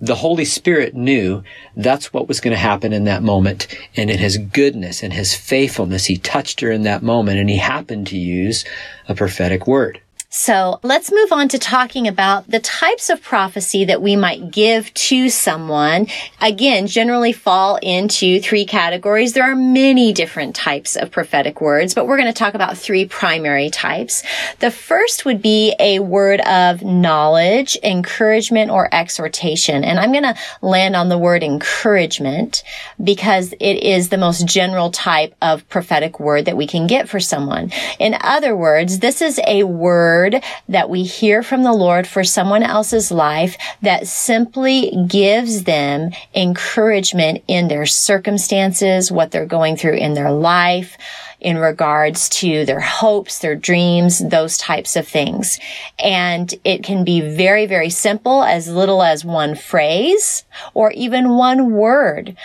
the 0.01 0.15
Holy 0.15 0.45
Spirit 0.45 0.95
knew 0.95 1.43
that's 1.77 2.13
what 2.13 2.29
was 2.29 2.41
going 2.41 2.53
to 2.53 2.59
happen 2.59 2.93
in 2.93 3.05
that 3.05 3.23
moment. 3.23 3.67
And 3.97 4.11
in 4.11 4.19
his 4.19 4.39
goodness 4.39 5.03
and 5.03 5.13
his 5.13 5.35
faithfulness, 5.35 6.05
he 6.05 6.19
touched 6.19 6.61
her 6.61 6.71
in 6.71 6.83
that 6.83 7.03
moment 7.03 7.39
and 7.39 7.51
he 7.51 7.57
happened 7.57 8.07
to 8.09 8.19
use 8.19 8.65
a 9.09 9.15
prophetic 9.15 9.67
word. 9.67 10.01
So 10.31 10.79
let's 10.83 11.11
move 11.11 11.33
on 11.33 11.49
to 11.49 11.59
talking 11.59 12.07
about 12.07 12.51
the 12.51 12.61
types 12.61 13.09
of 13.09 13.23
prophecy 13.23 13.87
that 13.87 14.03
we 14.03 14.15
might 14.15 14.51
give 14.51 14.93
to 14.93 15.31
someone. 15.31 16.07
Again, 16.43 16.87
generally 16.87 17.33
fall 17.33 17.77
into 17.77 18.39
three 18.39 18.67
categories. 18.67 19.33
There 19.33 19.51
are 19.51 19.57
many 19.57 20.13
different 20.13 20.55
types 20.55 20.97
of 20.97 21.11
prophetic 21.11 21.63
words, 21.63 21.95
but 21.95 22.07
we're 22.07 22.19
going 22.19 22.31
to 22.31 22.39
talk 22.39 22.53
about 22.53 22.77
three 22.77 23.07
primary 23.07 23.71
types. 23.71 24.23
The 24.59 24.71
first 24.71 25.25
would 25.25 25.41
be 25.41 25.75
a 25.81 26.01
word 26.01 26.43
of 26.43 26.83
knowledge, 26.83 27.79
encouragement, 27.83 28.71
or 28.71 28.95
exhortation. 28.95 29.83
And 29.83 29.99
I'm 29.99 30.13
going 30.13 30.25
to 30.25 30.37
land 30.61 30.95
on 30.95 31.09
the 31.09 31.17
word 31.17 31.43
encouragement 31.43 32.65
because 33.03 33.55
it 33.61 33.83
is 33.83 34.11
the 34.11 34.19
most 34.19 34.47
general 34.47 34.91
type 34.91 35.35
of 35.41 35.67
prophetic 35.71 36.21
word 36.21 36.45
that 36.45 36.57
we 36.59 36.67
can 36.67 36.87
get 36.87 37.09
for 37.09 37.19
someone. 37.19 37.73
In 37.99 38.15
other 38.21 38.55
words, 38.55 38.99
this 38.99 39.23
is 39.23 39.41
a 39.47 39.63
word 39.63 40.18
word 40.19 40.43
that 40.69 40.91
we 40.91 41.05
hear 41.05 41.43
from 41.43 41.63
the 41.63 41.73
Lord 41.73 42.07
for 42.07 42.25
someone 42.25 42.63
else's 42.63 43.11
life 43.11 43.57
that 43.83 44.07
simply 44.07 44.93
gives 45.07 45.65
them 45.65 46.11
encouragement 46.35 47.45
in 47.47 47.69
their 47.69 47.87
circumstances, 47.87 49.13
what 49.13 49.31
they're 49.31 49.47
going 49.47 49.77
through 49.77 49.97
in 49.97 50.15
their 50.15 50.33
life, 50.33 50.97
in 51.41 51.57
regards 51.57 52.29
to 52.29 52.65
their 52.65 52.81
hopes, 52.81 53.39
their 53.39 53.55
dreams, 53.55 54.19
those 54.19 54.59
types 54.59 54.97
of 54.97 55.07
things. 55.07 55.61
And 55.99 56.53
it 56.65 56.83
can 56.83 57.05
be 57.05 57.21
very, 57.21 57.67
very 57.67 57.91
simple, 57.91 58.43
as 58.43 58.67
little 58.69 59.03
as 59.03 59.25
one 59.25 59.55
phrase 59.55 60.45
or 60.75 60.91
even 60.93 61.37
one 61.37 61.71
word, 61.73 62.37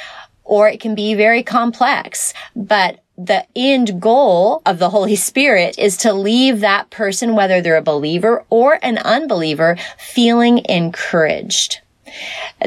or 0.44 0.70
it 0.70 0.80
can 0.80 0.94
be 0.94 1.16
very 1.16 1.42
complex. 1.42 2.34
But 2.56 3.03
the 3.18 3.46
end 3.56 4.02
goal 4.02 4.62
of 4.66 4.80
the 4.80 4.90
Holy 4.90 5.16
Spirit 5.16 5.78
is 5.78 5.98
to 5.98 6.14
leave 6.14 6.60
that 6.60 6.90
person, 6.90 7.36
whether 7.36 7.62
they're 7.62 7.78
a 7.78 7.82
believer 7.82 8.44
or 8.50 8.80
an 8.82 8.98
unbeliever, 8.98 9.78
feeling 9.98 10.66
encouraged. 10.66 11.80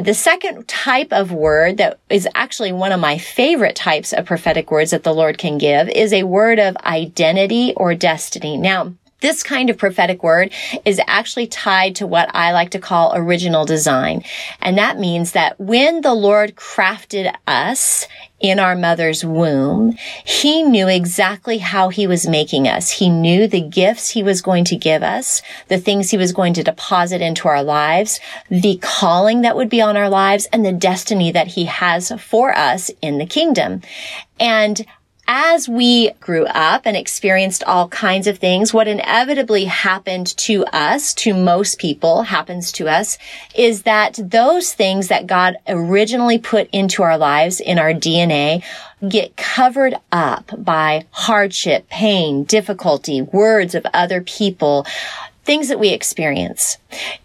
The 0.01 0.15
second 0.15 0.67
type 0.67 1.13
of 1.13 1.33
word 1.33 1.77
that 1.79 1.99
is 2.11 2.29
actually 2.35 2.73
one 2.73 2.93
of 2.93 3.01
my 3.01 3.19
favorite 3.19 3.77
types 3.77 4.13
of 4.13 4.27
prophetic 4.27 4.71
words 4.71 4.91
that 4.91 5.05
the 5.05 5.15
Lord 5.15 5.39
can 5.39 5.59
give 5.59 5.89
is 5.89 6.13
a 6.13 6.25
word 6.25 6.59
of 6.59 6.77
identity 6.79 7.73
or 7.77 7.95
destiny. 7.95 8.57
Now, 8.57 8.95
this 9.21 9.43
kind 9.43 9.71
of 9.71 9.79
prophetic 9.79 10.23
word 10.23 10.53
is 10.85 11.01
actually 11.07 11.47
tied 11.47 11.97
to 11.97 12.07
what 12.07 12.31
I 12.35 12.53
like 12.53 12.71
to 12.71 12.79
call 12.79 13.13
original 13.15 13.65
design. 13.65 14.23
And 14.61 14.77
that 14.79 14.99
means 14.99 15.33
that 15.33 15.59
when 15.59 16.03
the 16.03 16.15
Lord 16.15 16.55
crafted 16.55 17.35
us 17.47 18.07
in 18.39 18.59
our 18.59 18.77
mother's 18.77 19.25
womb, 19.25 19.97
he 20.25 20.63
knew 20.63 20.89
exactly 20.89 21.57
how 21.59 21.89
he 21.89 22.07
was 22.07 22.27
making 22.29 22.69
us. 22.69 22.91
He 22.91 23.09
knew 23.09 23.49
the 23.49 23.63
gifts 23.63 24.11
he 24.11 24.23
was 24.23 24.43
going 24.43 24.65
to 24.67 24.77
give 24.77 25.03
us, 25.03 25.41
the 25.69 25.79
things 25.79 26.11
he 26.11 26.19
was 26.19 26.33
going 26.33 26.53
to 26.55 26.63
deposit 26.63 27.23
into 27.23 27.49
our 27.49 27.63
lives, 27.63 28.21
the 28.51 28.79
calling 28.83 29.41
that 29.41 29.57
would 29.57 29.71
be 29.71 29.81
on 29.81 29.97
our 29.97 30.11
lives, 30.11 30.47
and 30.53 30.67
the 30.67 30.73
destiny 30.73 31.33
that 31.33 31.47
he 31.49 31.65
has 31.65 32.13
for 32.21 32.55
us 32.55 32.91
in 33.01 33.17
the 33.17 33.27
kingdom. 33.27 33.81
And 34.39 34.85
as 35.29 35.69
we 35.69 36.11
grew 36.21 36.47
up 36.47 36.83
and 36.85 36.97
experienced 36.97 37.65
all 37.65 37.89
kinds 37.89 38.27
of 38.27 38.39
things, 38.39 38.73
what 38.73 38.89
inevitably 38.89 39.65
happened 39.65 40.37
to 40.39 40.65
us, 40.67 41.13
to 41.15 41.35
most 41.35 41.79
people, 41.79 42.23
happens 42.23 42.71
to 42.73 42.89
us, 42.89 43.19
is 43.55 43.83
that 43.83 44.19
those 44.23 44.73
things 44.73 45.09
that 45.09 45.27
God 45.27 45.57
originally 45.69 46.39
put 46.39 46.69
into 46.71 47.03
our 47.03 47.19
lives 47.19 47.61
in 47.61 47.79
our 47.79 47.93
DNA 47.93 48.63
get 49.07 49.37
covered 49.37 49.95
up 50.11 50.51
by 50.57 51.07
hardship, 51.11 51.89
pain, 51.89 52.45
difficulty, 52.45 53.21
words 53.21 53.75
of 53.75 53.87
other 53.93 54.23
people, 54.23 54.87
things 55.47 55.69
that 55.69 55.79
we 55.79 55.91
experience 55.91 56.77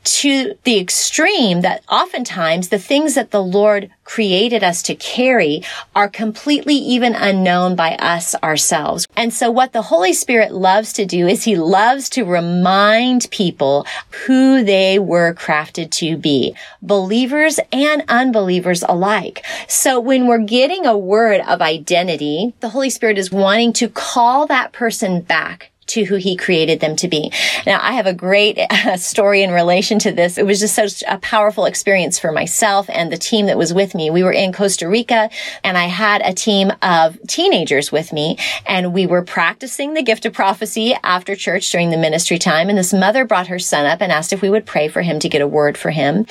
to 0.04 0.54
the 0.64 0.80
extreme 0.80 1.62
that 1.62 1.84
oftentimes 1.90 2.70
the 2.70 2.78
things 2.78 3.16
that 3.16 3.32
the 3.32 3.44
Lord 3.44 3.90
created 4.04 4.64
us 4.64 4.84
to 4.84 4.96
carry 4.96 5.64
are 5.96 6.08
completely 6.08 6.76
even 6.76 7.16
unknown 7.16 7.76
by 7.76 7.96
us 7.96 8.36
ourselves. 8.44 9.08
And 9.16 9.34
so 9.34 9.50
what 9.50 9.74
the 9.74 9.82
Holy 9.82 10.14
Spirit 10.14 10.52
loves 10.54 10.94
to 10.94 11.06
do 11.06 11.28
is 11.28 11.44
he 11.44 11.56
loves 11.56 12.10
to 12.10 12.24
remind 12.24 13.28
people 13.32 13.88
who 14.26 14.64
they 14.64 15.00
were 15.00 15.34
crafted 15.34 15.90
to 15.92 16.16
be, 16.16 16.56
believers 16.82 17.60
and 17.72 18.04
unbelievers 18.08 18.84
alike. 18.88 19.44
So 19.68 20.00
when 20.00 20.28
we're 20.28 20.40
getting 20.40 20.86
a 20.86 20.98
word 20.98 21.42
of 21.48 21.62
identity, 21.62 22.54
the 22.60 22.70
Holy 22.70 22.92
Spirit 22.92 23.18
is 23.18 23.32
wanting 23.32 23.74
to 23.74 23.90
call 23.90 24.46
that 24.46 24.74
person 24.74 25.22
back 25.22 25.71
to 25.92 26.06
who 26.06 26.16
he 26.16 26.36
created 26.36 26.80
them 26.80 26.96
to 26.98 27.08
be. 27.08 27.32
Now, 27.66 27.80
I 27.82 27.94
have 27.94 28.06
a 28.06 28.14
great 28.14 28.58
uh, 28.70 28.98
story 28.98 29.44
in 29.44 29.52
relation 29.52 30.00
to 30.00 30.12
this. 30.12 30.38
It 30.38 30.46
was 30.46 30.60
just 30.60 30.76
such 30.76 31.04
a 31.08 31.18
powerful 31.18 31.66
experience 31.66 32.18
for 32.20 32.32
myself 32.32 32.90
and 32.90 33.12
the 33.12 33.18
team 33.18 33.46
that 33.48 33.58
was 33.58 33.74
with 33.74 33.94
me. 33.94 34.10
We 34.10 34.24
were 34.24 34.32
in 34.32 34.54
Costa 34.54 34.88
Rica 34.88 35.30
and 35.64 35.78
I 35.78 35.86
had 35.86 36.22
a 36.22 36.34
team 36.34 36.72
of 36.82 37.20
teenagers 37.28 37.92
with 37.92 38.14
me 38.14 38.38
and 38.66 38.94
we 38.94 39.06
were 39.06 39.22
practicing 39.22 39.94
the 39.94 40.04
gift 40.04 40.26
of 40.26 40.34
prophecy 40.34 40.96
after 41.04 41.36
church 41.36 41.70
during 41.72 41.90
the 41.90 41.98
ministry 41.98 42.38
time. 42.38 42.70
And 42.70 42.78
this 42.78 42.94
mother 42.94 43.26
brought 43.26 43.48
her 43.48 43.60
son 43.60 43.86
up 43.86 44.02
and 44.02 44.12
asked 44.12 44.34
if 44.34 44.42
we 44.42 44.50
would 44.50 44.66
pray 44.66 44.88
for 44.88 45.02
him 45.02 45.20
to 45.20 45.30
get 45.30 45.42
a 45.42 45.48
word 45.48 45.78
for 45.78 45.92
him. 45.92 46.26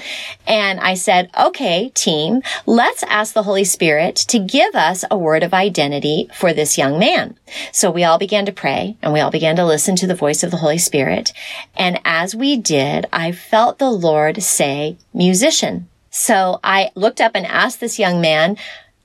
And 0.46 0.80
I 0.80 0.94
said, 0.94 1.30
okay, 1.38 1.90
team, 1.94 2.42
let's 2.66 3.02
ask 3.04 3.34
the 3.34 3.42
Holy 3.42 3.64
Spirit 3.64 4.16
to 4.16 4.38
give 4.38 4.74
us 4.74 5.04
a 5.10 5.18
word 5.18 5.42
of 5.42 5.54
identity 5.54 6.28
for 6.34 6.52
this 6.52 6.78
young 6.78 6.98
man. 6.98 7.36
So 7.72 7.90
we 7.90 8.04
all 8.04 8.18
began 8.18 8.46
to 8.46 8.52
pray 8.52 8.96
and 9.02 9.12
we 9.12 9.20
all 9.20 9.30
began 9.30 9.49
began 9.50 9.64
to 9.64 9.68
listen 9.68 9.96
to 9.96 10.06
the 10.06 10.14
voice 10.14 10.44
of 10.44 10.52
the 10.52 10.58
Holy 10.58 10.78
Spirit. 10.78 11.32
And 11.76 11.98
as 12.04 12.36
we 12.36 12.56
did, 12.56 13.06
I 13.12 13.32
felt 13.32 13.78
the 13.80 13.90
Lord 13.90 14.44
say 14.44 14.96
musician. 15.12 15.88
So 16.10 16.60
I 16.62 16.90
looked 16.94 17.20
up 17.20 17.32
and 17.34 17.44
asked 17.46 17.80
this 17.80 17.98
young 17.98 18.20
man, 18.20 18.56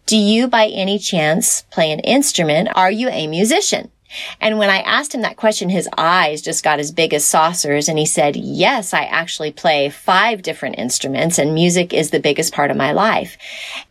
do 0.05 0.15
you 0.15 0.47
by 0.47 0.67
any 0.67 0.99
chance 0.99 1.63
play 1.71 1.91
an 1.91 1.99
instrument? 2.01 2.69
Are 2.75 2.91
you 2.91 3.10
a 3.10 3.25
musician? 3.25 3.89
And 4.39 4.58
when 4.58 4.69
I 4.69 4.80
asked 4.80 5.13
him 5.13 5.21
that 5.21 5.38
question, 5.38 5.69
his 5.69 5.89
eyes 5.97 6.41
just 6.41 6.63
got 6.63 6.80
as 6.80 6.91
big 6.91 7.13
as 7.13 7.25
saucers. 7.25 7.89
And 7.89 7.97
he 7.97 8.06
said, 8.06 8.36
yes, 8.36 8.93
I 8.93 9.04
actually 9.04 9.51
play 9.51 9.89
five 9.89 10.41
different 10.41 10.78
instruments 10.78 11.38
and 11.39 11.54
music 11.54 11.93
is 11.93 12.12
the 12.12 12.19
biggest 12.19 12.54
part 12.54 12.71
of 12.71 12.78
my 12.78 12.91
life. 12.91 13.38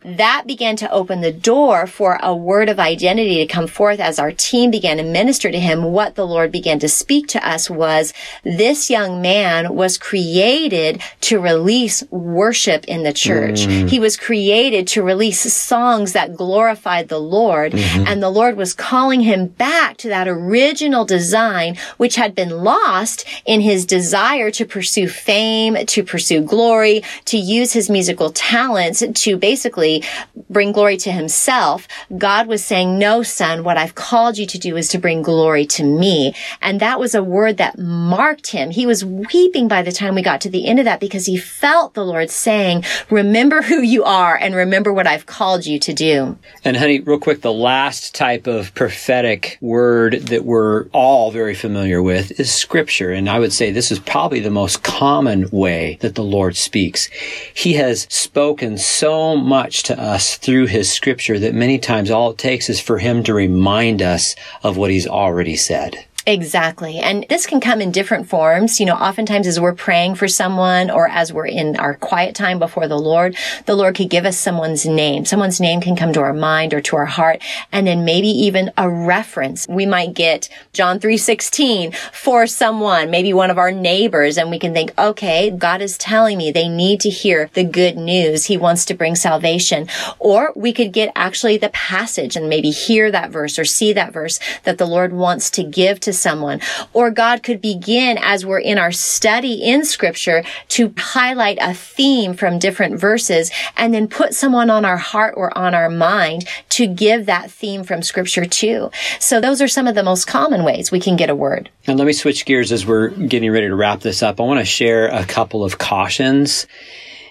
That 0.03 0.43
began 0.47 0.75
to 0.77 0.91
open 0.91 1.21
the 1.21 1.31
door 1.31 1.87
for 1.87 2.19
a 2.21 2.35
word 2.35 2.69
of 2.69 2.79
identity 2.79 3.37
to 3.37 3.53
come 3.53 3.67
forth 3.67 3.99
as 3.99 4.19
our 4.19 4.31
team 4.31 4.71
began 4.71 4.97
to 4.97 5.03
minister 5.03 5.51
to 5.51 5.59
him. 5.59 5.83
What 5.83 6.15
the 6.15 6.27
Lord 6.27 6.51
began 6.51 6.79
to 6.79 6.89
speak 6.89 7.27
to 7.27 7.47
us 7.47 7.69
was 7.69 8.13
this 8.43 8.89
young 8.89 9.21
man 9.21 9.75
was 9.75 9.97
created 9.97 11.01
to 11.21 11.39
release 11.39 12.03
worship 12.09 12.85
in 12.85 13.03
the 13.03 13.13
church. 13.13 13.61
Mm. 13.61 13.89
He 13.89 13.99
was 13.99 14.17
created 14.17 14.87
to 14.89 15.03
release 15.03 15.41
songs 15.53 16.13
that 16.13 16.35
glorified 16.35 17.09
the 17.09 17.19
Lord. 17.19 17.73
Mm-hmm. 17.73 18.07
And 18.07 18.23
the 18.23 18.29
Lord 18.29 18.55
was 18.55 18.73
calling 18.73 19.21
him 19.21 19.47
back 19.47 19.97
to 19.97 20.09
that 20.09 20.14
original 20.23 21.05
design, 21.05 21.77
which 21.97 22.15
had 22.15 22.33
been 22.33 22.63
lost 22.63 23.25
in 23.45 23.61
his 23.61 23.85
desire 23.85 24.49
to 24.51 24.65
pursue 24.65 25.07
fame, 25.07 25.75
to 25.85 26.03
pursue 26.03 26.41
glory, 26.41 27.03
to 27.25 27.37
use 27.37 27.73
his 27.73 27.89
musical 27.89 28.31
talents 28.31 29.03
to 29.13 29.37
basically 29.37 30.03
bring 30.49 30.71
glory 30.71 30.97
to 30.97 31.11
himself. 31.11 31.87
God 32.17 32.47
was 32.47 32.63
saying, 32.63 32.97
no, 32.97 33.23
son, 33.23 33.63
what 33.63 33.77
I've 33.77 33.95
called 33.95 34.37
you 34.37 34.45
to 34.47 34.57
do 34.57 34.77
is 34.77 34.87
to 34.89 34.97
bring 34.97 35.21
glory 35.21 35.65
to 35.67 35.83
me. 35.83 36.33
And 36.61 36.79
that 36.79 36.99
was 36.99 37.15
a 37.15 37.23
word 37.23 37.57
that 37.57 37.77
marked 37.77 38.47
him. 38.47 38.71
He 38.71 38.85
was 38.85 39.03
weeping 39.03 39.67
by 39.67 39.81
the 39.81 39.91
time 39.91 40.15
we 40.15 40.21
got 40.21 40.41
to 40.41 40.49
the 40.49 40.67
end 40.67 40.79
of 40.79 40.85
that 40.85 40.99
because 40.99 41.25
he 41.25 41.37
felt 41.37 41.93
the 41.93 42.05
Lord 42.05 42.29
saying, 42.29 42.83
remember 43.09 43.61
who 43.61 43.81
you 43.81 44.03
are 44.03 44.35
and 44.35 44.55
remember 44.55 44.93
what 44.93 45.07
I've 45.07 45.25
called 45.25 45.65
you 45.65 45.79
to 45.79 45.93
do. 45.93 46.37
And 46.63 46.77
honey, 46.77 46.99
real 46.99 47.19
quick, 47.19 47.41
the 47.41 47.53
last 47.53 48.13
type 48.13 48.47
of 48.47 48.73
prophetic 48.75 49.57
word 49.61 49.94
that 50.09 50.45
we're 50.45 50.85
all 50.87 51.31
very 51.31 51.55
familiar 51.55 52.01
with 52.01 52.39
is 52.39 52.53
scripture. 52.53 53.11
And 53.11 53.29
I 53.29 53.39
would 53.39 53.53
say 53.53 53.71
this 53.71 53.91
is 53.91 53.99
probably 53.99 54.39
the 54.39 54.49
most 54.49 54.83
common 54.83 55.49
way 55.49 55.97
that 56.01 56.15
the 56.15 56.23
Lord 56.23 56.55
speaks. 56.55 57.07
He 57.53 57.73
has 57.73 58.07
spoken 58.09 58.77
so 58.77 59.35
much 59.35 59.83
to 59.83 59.99
us 59.99 60.37
through 60.37 60.67
his 60.67 60.91
scripture 60.91 61.39
that 61.39 61.53
many 61.53 61.79
times 61.79 62.11
all 62.11 62.31
it 62.31 62.37
takes 62.37 62.69
is 62.69 62.79
for 62.79 62.99
him 62.99 63.23
to 63.23 63.33
remind 63.33 64.01
us 64.01 64.35
of 64.63 64.77
what 64.77 64.91
he's 64.91 65.07
already 65.07 65.55
said. 65.55 66.04
Exactly. 66.27 66.97
And 66.97 67.23
this 67.29 67.45
can 67.45 67.59
come 67.59 67.81
in 67.81 67.91
different 67.91 68.27
forms. 68.27 68.79
You 68.79 68.87
know, 68.87 68.95
oftentimes 68.95 69.45
as 69.45 69.59
we're 69.59 69.75
praying 69.75 70.15
for 70.15 70.27
someone 70.27 70.89
or 70.89 71.07
as 71.07 71.31
we're 71.31 71.45
in 71.45 71.75
our 71.75 71.93
quiet 71.93 72.33
time 72.33 72.57
before 72.57 72.87
the 72.87 72.97
Lord, 72.97 73.37
the 73.67 73.75
Lord 73.75 73.93
could 73.93 74.09
give 74.09 74.25
us 74.25 74.35
someone's 74.35 74.87
name. 74.87 75.25
Someone's 75.25 75.61
name 75.61 75.81
can 75.81 75.95
come 75.95 76.13
to 76.13 76.21
our 76.21 76.33
mind 76.33 76.73
or 76.73 76.81
to 76.81 76.95
our 76.95 77.05
heart. 77.05 77.43
And 77.71 77.85
then 77.85 78.05
maybe 78.05 78.27
even 78.27 78.71
a 78.75 78.89
reference. 78.89 79.67
We 79.67 79.85
might 79.85 80.15
get 80.15 80.49
John 80.73 80.99
3.16 80.99 81.95
for 81.95 82.47
someone, 82.47 83.11
maybe 83.11 83.31
one 83.31 83.51
of 83.51 83.59
our 83.59 83.71
neighbors. 83.71 84.39
And 84.39 84.49
we 84.49 84.57
can 84.57 84.73
think, 84.73 84.97
okay, 84.97 85.51
God 85.51 85.79
is 85.79 85.95
telling 85.95 86.39
me 86.39 86.49
they 86.49 86.67
need 86.67 87.01
to 87.01 87.09
hear 87.11 87.51
the 87.53 87.63
good 87.63 87.97
news. 87.97 88.45
He 88.45 88.57
wants 88.57 88.83
to 88.85 88.95
bring 88.95 89.13
salvation. 89.15 89.87
Or 90.17 90.53
we 90.55 90.73
could 90.73 90.91
get 90.91 91.11
actually 91.15 91.57
the 91.57 91.69
passage 91.69 92.35
and 92.35 92.49
maybe 92.49 92.71
hear 92.71 93.11
that 93.11 93.29
verse 93.29 93.59
or 93.59 93.65
see 93.65 93.93
that 93.93 94.11
verse 94.11 94.39
that 94.63 94.79
the 94.79 94.87
Lord 94.87 95.13
wants 95.13 95.51
to 95.51 95.63
give 95.63 95.99
to 95.99 96.14
someone. 96.15 96.61
Or 96.93 97.11
God 97.11 97.43
could 97.43 97.61
begin 97.61 98.17
as 98.17 98.45
we're 98.45 98.59
in 98.59 98.77
our 98.77 98.91
study 98.91 99.53
in 99.53 99.85
scripture 99.85 100.43
to 100.69 100.93
highlight 100.97 101.57
a 101.61 101.73
theme 101.73 102.33
from 102.33 102.59
different 102.59 102.99
verses 102.99 103.51
and 103.77 103.93
then 103.93 104.07
put 104.07 104.33
someone 104.33 104.69
on 104.69 104.85
our 104.85 104.97
heart 104.97 105.35
or 105.37 105.55
on 105.57 105.73
our 105.73 105.89
mind 105.89 106.47
to 106.69 106.87
give 106.87 107.25
that 107.25 107.51
theme 107.51 107.83
from 107.83 108.01
scripture 108.01 108.45
too. 108.45 108.89
So 109.19 109.39
those 109.39 109.61
are 109.61 109.67
some 109.67 109.87
of 109.87 109.95
the 109.95 110.03
most 110.03 110.25
common 110.25 110.63
ways 110.63 110.91
we 110.91 110.99
can 110.99 111.15
get 111.15 111.29
a 111.29 111.35
word. 111.35 111.69
And 111.87 111.97
let 111.97 112.05
me 112.05 112.13
switch 112.13 112.45
gears 112.45 112.71
as 112.71 112.85
we're 112.85 113.09
getting 113.09 113.51
ready 113.51 113.67
to 113.67 113.75
wrap 113.75 114.01
this 114.01 114.23
up. 114.23 114.39
I 114.39 114.43
want 114.43 114.59
to 114.59 114.65
share 114.65 115.07
a 115.07 115.25
couple 115.25 115.63
of 115.63 115.77
cautions 115.77 116.67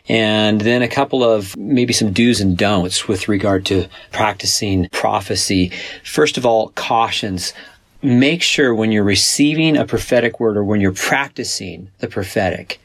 and 0.08 0.60
then 0.60 0.82
a 0.82 0.88
couple 0.88 1.24
of 1.24 1.56
maybe 1.56 1.92
some 1.92 2.12
do's 2.12 2.40
and 2.40 2.56
don'ts 2.58 3.08
with 3.08 3.28
regard 3.28 3.64
to 3.66 3.88
practicing 4.12 4.88
prophecy. 4.90 5.72
First 6.04 6.36
of 6.36 6.44
all, 6.44 6.68
cautions 6.70 7.54
make 8.04 8.42
sure 8.42 8.74
when 8.74 8.92
you're 8.92 9.02
receiving 9.02 9.76
a 9.76 9.86
prophetic 9.86 10.38
word 10.38 10.56
or 10.56 10.64
when 10.64 10.80
you're 10.80 10.92
practicing 10.92 11.90
the 11.98 12.08
prophetic, 12.08 12.80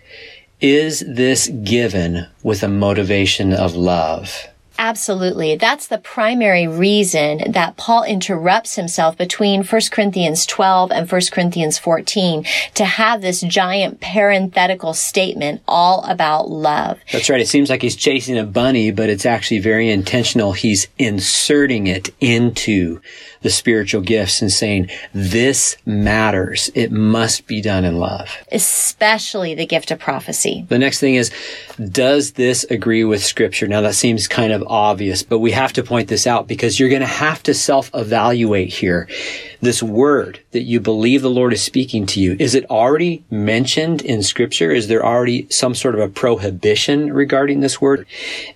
is 0.61 1.01
this 1.01 1.47
given 1.47 2.27
with 2.43 2.63
a 2.63 2.67
motivation 2.67 3.53
of 3.53 3.75
love? 3.75 4.47
Absolutely. 4.79 5.57
That's 5.57 5.87
the 5.87 5.97
primary 5.97 6.65
reason 6.65 7.51
that 7.51 7.75
Paul 7.75 8.03
interrupts 8.03 8.75
himself 8.75 9.17
between 9.17 9.65
1 9.65 9.81
Corinthians 9.91 10.45
12 10.45 10.91
and 10.93 11.11
1 11.11 11.21
Corinthians 11.33 11.77
14 11.77 12.45
to 12.75 12.85
have 12.85 13.21
this 13.21 13.41
giant 13.41 13.99
parenthetical 13.99 14.93
statement 14.93 15.61
all 15.67 16.05
about 16.05 16.49
love. 16.49 16.97
That's 17.11 17.29
right. 17.29 17.41
It 17.41 17.49
seems 17.49 17.69
like 17.69 17.81
he's 17.81 17.97
chasing 17.97 18.37
a 18.37 18.45
bunny, 18.45 18.91
but 18.91 19.09
it's 19.09 19.25
actually 19.25 19.59
very 19.59 19.89
intentional. 19.89 20.53
He's 20.53 20.87
inserting 20.97 21.87
it 21.87 22.11
into 22.21 23.01
the 23.41 23.49
spiritual 23.49 24.01
gifts 24.01 24.41
and 24.41 24.51
saying, 24.51 24.89
this 25.13 25.75
matters. 25.85 26.71
It 26.73 26.91
must 26.91 27.47
be 27.47 27.61
done 27.61 27.83
in 27.83 27.97
love. 27.97 28.29
Especially 28.51 29.55
the 29.55 29.65
gift 29.65 29.91
of 29.91 29.99
prophecy. 29.99 30.65
The 30.69 30.79
next 30.79 30.99
thing 30.99 31.15
is, 31.15 31.31
does 31.91 32.33
this 32.33 32.63
agree 32.65 33.03
with 33.03 33.23
scripture? 33.23 33.67
Now 33.67 33.81
that 33.81 33.95
seems 33.95 34.27
kind 34.27 34.53
of 34.53 34.63
obvious, 34.69 35.23
but 35.23 35.39
we 35.39 35.51
have 35.51 35.73
to 35.73 35.83
point 35.83 36.07
this 36.07 36.27
out 36.27 36.47
because 36.47 36.79
you're 36.79 36.89
going 36.89 37.01
to 37.01 37.07
have 37.07 37.43
to 37.43 37.53
self-evaluate 37.53 38.69
here. 38.69 39.09
This 39.61 39.83
word 39.83 40.39
that 40.51 40.61
you 40.61 40.79
believe 40.79 41.21
the 41.21 41.29
Lord 41.29 41.51
is 41.51 41.61
speaking 41.61 42.05
to 42.07 42.21
you, 42.21 42.35
is 42.39 42.55
it 42.55 42.69
already 42.69 43.23
mentioned 43.29 44.01
in 44.01 44.23
scripture? 44.23 44.71
Is 44.71 44.87
there 44.87 45.05
already 45.05 45.47
some 45.49 45.75
sort 45.75 45.95
of 45.95 46.01
a 46.01 46.07
prohibition 46.07 47.11
regarding 47.11 47.59
this 47.59 47.81
word? 47.81 48.05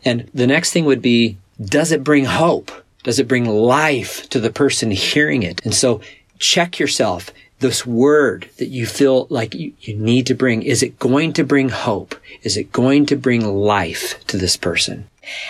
And 0.05 0.29
the 0.33 0.47
next 0.47 0.71
thing 0.71 0.85
would 0.85 1.01
be, 1.01 1.37
does 1.61 1.91
it 1.91 2.03
bring 2.03 2.25
hope? 2.25 2.71
Does 3.03 3.19
it 3.19 3.27
bring 3.27 3.45
life 3.45 4.29
to 4.29 4.39
the 4.39 4.51
person 4.51 4.91
hearing 4.91 5.43
it? 5.43 5.61
And 5.65 5.73
so 5.73 5.99
check 6.39 6.79
yourself. 6.79 7.31
This 7.63 7.85
word 7.85 8.49
that 8.57 8.67
you 8.67 8.85
feel 8.85 9.25
like 9.29 9.55
you, 9.55 9.71
you 9.79 9.95
need 9.95 10.27
to 10.27 10.33
bring, 10.33 10.63
is 10.63 10.83
it 10.83 10.99
going 10.99 11.31
to 11.31 11.45
bring 11.45 11.69
hope? 11.69 12.13
Is 12.41 12.57
it 12.57 12.73
going 12.73 13.05
to 13.05 13.15
bring 13.15 13.39
life 13.45 14.21
to 14.27 14.37
this 14.37 14.57
person? 14.57 15.07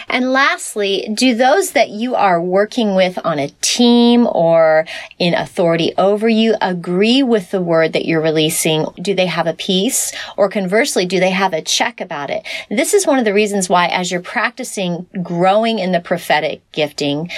And 0.08 0.32
lastly, 0.32 1.10
do 1.12 1.34
those 1.34 1.72
that 1.72 1.90
you 1.90 2.14
are 2.14 2.40
working 2.40 2.94
with 2.94 3.18
on 3.26 3.40
a 3.40 3.50
team 3.62 4.28
or 4.28 4.86
in 5.18 5.34
authority 5.34 5.92
over 5.98 6.30
you 6.30 6.54
agree 6.62 7.24
with 7.24 7.50
the 7.50 7.64
word 7.64 7.94
that 7.94 8.06
you're 8.06 8.22
releasing? 8.22 8.86
Do 9.02 9.16
they 9.16 9.26
have 9.26 9.48
a 9.48 9.54
peace? 9.54 10.14
Or 10.38 10.50
conversely, 10.50 11.08
do 11.08 11.20
they 11.20 11.32
have 11.32 11.52
a 11.52 11.64
check 11.64 12.00
about 12.00 12.30
it? 12.30 12.46
This 12.70 12.94
is 12.94 13.08
one 13.08 13.18
of 13.18 13.26
the 13.26 13.34
reasons 13.34 13.70
why 13.70 13.88
as 13.88 14.12
you're 14.12 14.22
practicing 14.22 15.08
growing 15.24 15.80
in 15.80 15.92
the 15.92 16.00
prophetic 16.00 16.62
gifting, 16.74 17.32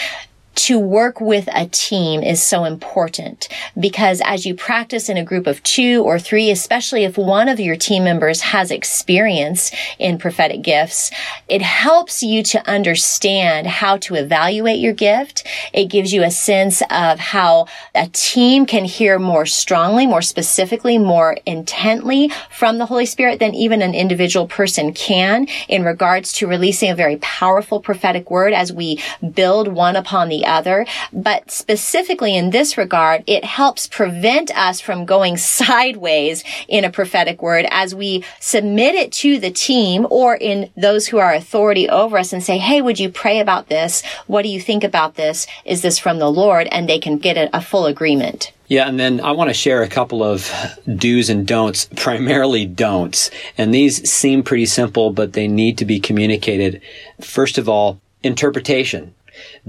to 0.55 0.79
work 0.79 1.19
with 1.19 1.47
a 1.53 1.67
team 1.67 2.21
is 2.21 2.41
so 2.41 2.63
important 2.63 3.47
because 3.79 4.21
as 4.23 4.45
you 4.45 4.55
practice 4.55 5.09
in 5.09 5.17
a 5.17 5.23
group 5.23 5.47
of 5.47 5.61
two 5.63 6.01
or 6.03 6.17
three, 6.17 6.49
especially 6.49 7.03
if 7.03 7.17
one 7.17 7.49
of 7.49 7.59
your 7.59 7.75
team 7.75 8.03
members 8.03 8.41
has 8.41 8.71
experience 8.71 9.71
in 9.99 10.17
prophetic 10.17 10.61
gifts, 10.61 11.11
it 11.49 11.61
helps 11.61 12.23
you 12.23 12.41
to 12.43 12.69
understand 12.69 13.67
how 13.67 13.97
to 13.97 14.15
evaluate 14.15 14.79
your 14.79 14.93
gift. 14.93 15.45
It 15.73 15.85
gives 15.85 16.13
you 16.13 16.23
a 16.23 16.31
sense 16.31 16.81
of 16.89 17.19
how 17.19 17.67
a 17.93 18.07
team 18.07 18.65
can 18.65 18.85
hear 18.85 19.19
more 19.19 19.45
strongly, 19.45 20.07
more 20.07 20.21
specifically, 20.21 20.97
more 20.97 21.37
intently 21.45 22.31
from 22.49 22.77
the 22.77 22.85
Holy 22.85 23.05
Spirit 23.05 23.39
than 23.39 23.53
even 23.53 23.81
an 23.81 23.93
individual 23.93 24.47
person 24.47 24.93
can 24.93 25.47
in 25.67 25.83
regards 25.83 26.31
to 26.33 26.47
releasing 26.47 26.89
a 26.89 26.95
very 26.95 27.17
powerful 27.17 27.79
prophetic 27.79 28.31
word 28.31 28.53
as 28.53 28.71
we 28.71 29.01
build 29.33 29.67
one 29.67 29.95
upon 29.95 30.29
the 30.29 30.44
other. 30.45 30.85
But 31.11 31.51
specifically 31.51 32.35
in 32.35 32.51
this 32.51 32.77
regard, 32.77 33.23
it 33.27 33.43
helps 33.43 33.87
prevent 33.87 34.55
us 34.57 34.79
from 34.79 35.05
going 35.05 35.37
sideways 35.37 36.43
in 36.67 36.83
a 36.83 36.89
prophetic 36.89 37.41
word 37.41 37.65
as 37.71 37.93
we 37.95 38.23
submit 38.39 38.95
it 38.95 39.11
to 39.13 39.39
the 39.39 39.51
team 39.51 40.07
or 40.09 40.35
in 40.35 40.69
those 40.75 41.07
who 41.07 41.17
are 41.17 41.33
authority 41.33 41.89
over 41.89 42.17
us 42.17 42.33
and 42.33 42.43
say, 42.43 42.57
Hey, 42.57 42.81
would 42.81 42.99
you 42.99 43.09
pray 43.09 43.39
about 43.39 43.67
this? 43.67 44.03
What 44.27 44.43
do 44.43 44.49
you 44.49 44.61
think 44.61 44.83
about 44.83 45.15
this? 45.15 45.47
Is 45.65 45.81
this 45.81 45.99
from 45.99 46.19
the 46.19 46.31
Lord? 46.31 46.67
And 46.71 46.87
they 46.87 46.99
can 46.99 47.17
get 47.17 47.37
a, 47.37 47.55
a 47.55 47.61
full 47.61 47.85
agreement. 47.85 48.51
Yeah, 48.67 48.87
and 48.87 48.99
then 48.99 49.21
I 49.21 49.31
want 49.31 49.49
to 49.49 49.53
share 49.53 49.83
a 49.83 49.87
couple 49.87 50.23
of 50.23 50.51
do's 50.87 51.29
and 51.29 51.45
don'ts, 51.45 51.85
primarily 51.95 52.65
don'ts. 52.65 53.29
And 53.57 53.73
these 53.73 54.09
seem 54.09 54.43
pretty 54.43 54.65
simple, 54.65 55.11
but 55.11 55.33
they 55.33 55.47
need 55.47 55.77
to 55.79 55.85
be 55.85 55.99
communicated. 55.99 56.81
First 57.21 57.57
of 57.57 57.69
all, 57.69 57.99
interpretation. 58.23 59.13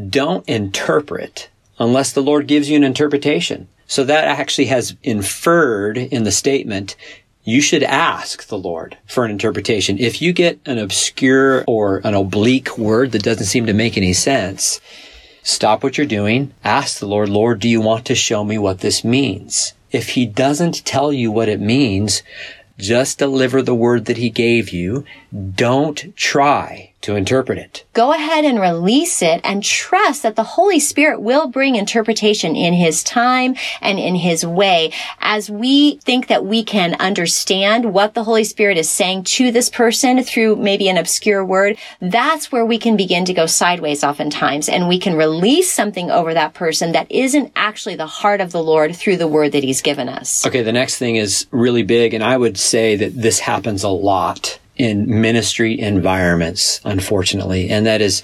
Don't 0.09 0.49
interpret 0.49 1.49
unless 1.79 2.13
the 2.13 2.23
Lord 2.23 2.47
gives 2.47 2.71
you 2.71 2.77
an 2.77 2.85
interpretation. 2.85 3.69
So 3.87 4.05
that 4.05 4.25
actually 4.25 4.67
has 4.67 4.97
inferred 5.03 5.97
in 5.97 6.25
the 6.25 6.33
statement, 6.33 6.97
you 7.45 7.61
should 7.61 7.85
ask 7.85 8.49
the 8.49 8.59
Lord 8.59 8.99
for 9.07 9.25
an 9.25 9.31
interpretation. 9.31 9.99
If 9.99 10.21
you 10.21 10.33
get 10.33 10.59
an 10.67 10.79
obscure 10.79 11.65
or 11.67 12.01
an 12.03 12.15
oblique 12.15 12.77
word 12.77 13.13
that 13.13 13.23
doesn't 13.23 13.47
seem 13.47 13.67
to 13.67 13.73
make 13.73 13.97
any 13.97 14.13
sense, 14.13 14.81
stop 15.45 15.85
what 15.85 15.97
you're 15.97 16.07
doing, 16.07 16.53
ask 16.65 16.99
the 16.99 17.07
Lord, 17.07 17.29
Lord, 17.29 17.61
do 17.61 17.69
you 17.69 17.81
want 17.81 18.05
to 18.07 18.17
show 18.17 18.43
me 18.43 18.59
what 18.59 18.81
this 18.81 19.05
means? 19.05 19.75
If 19.93 20.11
he 20.11 20.27
doesn't 20.27 20.85
tell 20.85 21.13
you 21.13 21.31
what 21.31 21.49
it 21.49 21.61
means, 21.61 22.25
just 22.79 23.19
deliver 23.19 23.63
the 23.63 23.75
word 23.75 24.07
that 24.07 24.17
he 24.17 24.29
gave 24.29 24.71
you. 24.71 25.05
Don't 25.55 26.15
try 26.17 26.93
to 27.03 27.15
interpret 27.15 27.57
it. 27.59 27.85
Go 27.93 28.13
ahead 28.13 28.45
and 28.45 28.61
release 28.61 29.23
it 29.23 29.41
and 29.45 29.63
trust 29.63 30.23
that 30.25 30.35
the 30.35 30.43
Holy 30.43 30.81
Spirit 30.81 31.21
will 31.21 31.47
bring 31.47 31.77
interpretation 31.77 32.57
in 32.57 32.75
His 32.75 33.05
time 33.05 33.55
and 33.81 33.99
in 33.99 34.17
His 34.17 34.45
way. 34.45 34.93
As 35.21 35.49
we 35.49 35.99
think 35.99 36.27
that 36.27 36.45
we 36.45 36.65
can 36.65 36.95
understand 36.95 37.93
what 37.93 38.15
the 38.15 38.25
Holy 38.25 38.45
Spirit 38.45 38.77
is 38.77 38.91
saying 38.91 39.25
to 39.25 39.53
this 39.53 39.71
person 39.71 40.23
through 40.25 40.57
maybe 40.57 40.89
an 40.89 40.99
obscure 40.99 41.45
word, 41.45 41.79
that's 42.01 42.51
where 42.51 42.67
we 42.67 42.79
can 42.79 42.97
begin 42.97 43.25
to 43.27 43.35
go 43.35 43.47
sideways 43.47 44.03
oftentimes 44.03 44.69
and 44.69 44.89
we 44.89 44.99
can 44.99 45.17
release 45.17 45.71
something 45.71 46.11
over 46.11 46.35
that 46.35 46.55
person 46.55 46.93
that 46.93 47.11
isn't 47.11 47.53
actually 47.55 47.95
the 47.95 48.07
heart 48.07 48.41
of 48.41 48.51
the 48.51 48.63
Lord 48.63 48.97
through 48.97 49.19
the 49.19 49.29
word 49.29 49.53
that 49.53 49.63
He's 49.63 49.83
given 49.83 50.09
us. 50.09 50.45
Okay, 50.45 50.63
the 50.63 50.73
next 50.73 50.99
thing 50.99 51.17
is 51.17 51.47
really 51.53 51.85
big 51.85 52.15
and 52.15 52.25
I 52.25 52.37
would 52.37 52.59
say 52.59 52.97
that 52.97 53.15
this 53.15 53.39
happens 53.39 53.85
a 53.85 53.89
lot 53.89 54.59
in 54.77 55.21
ministry 55.21 55.79
environments, 55.79 56.81
unfortunately, 56.85 57.69
and 57.71 57.87
that 57.87 58.01
is 58.01 58.23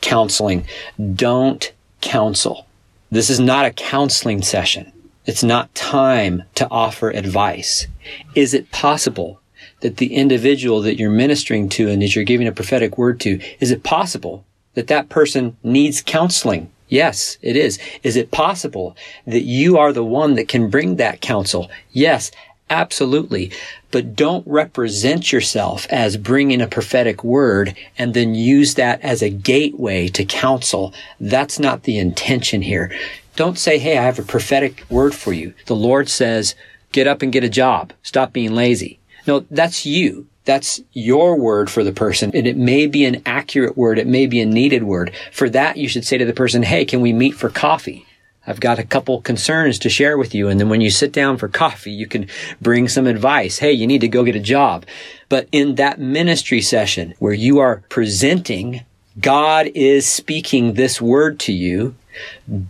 counseling. 0.00 0.66
Don't 1.14 1.72
counsel. 2.00 2.66
This 3.10 3.30
is 3.30 3.40
not 3.40 3.64
a 3.64 3.72
counseling 3.72 4.42
session. 4.42 4.92
It's 5.26 5.42
not 5.42 5.74
time 5.74 6.44
to 6.54 6.68
offer 6.70 7.10
advice. 7.10 7.86
Is 8.34 8.54
it 8.54 8.70
possible 8.70 9.40
that 9.80 9.98
the 9.98 10.14
individual 10.14 10.80
that 10.82 10.98
you're 10.98 11.10
ministering 11.10 11.68
to 11.70 11.88
and 11.88 12.02
that 12.02 12.14
you're 12.14 12.24
giving 12.24 12.46
a 12.46 12.52
prophetic 12.52 12.96
word 12.98 13.20
to, 13.20 13.40
is 13.60 13.70
it 13.70 13.82
possible 13.82 14.44
that 14.74 14.86
that 14.88 15.08
person 15.08 15.56
needs 15.62 16.00
counseling? 16.00 16.70
Yes, 16.88 17.36
it 17.42 17.56
is. 17.56 17.78
Is 18.02 18.16
it 18.16 18.30
possible 18.30 18.96
that 19.26 19.42
you 19.42 19.76
are 19.76 19.92
the 19.92 20.04
one 20.04 20.34
that 20.34 20.48
can 20.48 20.70
bring 20.70 20.96
that 20.96 21.20
counsel? 21.20 21.70
Yes, 21.92 22.30
Absolutely. 22.70 23.50
But 23.90 24.14
don't 24.14 24.46
represent 24.46 25.32
yourself 25.32 25.86
as 25.90 26.16
bringing 26.16 26.60
a 26.60 26.66
prophetic 26.66 27.24
word 27.24 27.76
and 27.96 28.12
then 28.12 28.34
use 28.34 28.74
that 28.74 29.00
as 29.02 29.22
a 29.22 29.30
gateway 29.30 30.08
to 30.08 30.24
counsel. 30.24 30.92
That's 31.18 31.58
not 31.58 31.84
the 31.84 31.98
intention 31.98 32.62
here. 32.62 32.92
Don't 33.36 33.58
say, 33.58 33.78
Hey, 33.78 33.96
I 33.96 34.04
have 34.04 34.18
a 34.18 34.22
prophetic 34.22 34.84
word 34.90 35.14
for 35.14 35.32
you. 35.32 35.54
The 35.66 35.76
Lord 35.76 36.08
says, 36.08 36.54
get 36.92 37.06
up 37.06 37.22
and 37.22 37.32
get 37.32 37.44
a 37.44 37.48
job. 37.48 37.92
Stop 38.02 38.32
being 38.32 38.54
lazy. 38.54 38.98
No, 39.26 39.46
that's 39.50 39.86
you. 39.86 40.26
That's 40.44 40.80
your 40.92 41.36
word 41.36 41.70
for 41.70 41.84
the 41.84 41.92
person. 41.92 42.30
And 42.34 42.46
it 42.46 42.56
may 42.56 42.86
be 42.86 43.04
an 43.04 43.22
accurate 43.26 43.76
word. 43.76 43.98
It 43.98 44.06
may 44.06 44.26
be 44.26 44.40
a 44.40 44.46
needed 44.46 44.82
word. 44.82 45.12
For 45.30 45.50
that, 45.50 45.76
you 45.76 45.88
should 45.88 46.06
say 46.06 46.16
to 46.16 46.24
the 46.24 46.32
person, 46.32 46.62
Hey, 46.62 46.84
can 46.84 47.00
we 47.00 47.12
meet 47.12 47.34
for 47.34 47.50
coffee? 47.50 48.06
I've 48.48 48.60
got 48.60 48.78
a 48.78 48.84
couple 48.84 49.20
concerns 49.20 49.78
to 49.80 49.90
share 49.90 50.16
with 50.16 50.34
you. 50.34 50.48
And 50.48 50.58
then 50.58 50.70
when 50.70 50.80
you 50.80 50.90
sit 50.90 51.12
down 51.12 51.36
for 51.36 51.48
coffee, 51.48 51.90
you 51.90 52.06
can 52.06 52.26
bring 52.62 52.88
some 52.88 53.06
advice. 53.06 53.58
Hey, 53.58 53.72
you 53.72 53.86
need 53.86 54.00
to 54.00 54.08
go 54.08 54.24
get 54.24 54.34
a 54.34 54.40
job. 54.40 54.86
But 55.28 55.48
in 55.52 55.74
that 55.74 56.00
ministry 56.00 56.62
session 56.62 57.12
where 57.18 57.34
you 57.34 57.58
are 57.58 57.82
presenting, 57.90 58.86
God 59.20 59.70
is 59.74 60.06
speaking 60.06 60.72
this 60.72 60.98
word 60.98 61.38
to 61.40 61.52
you. 61.52 61.94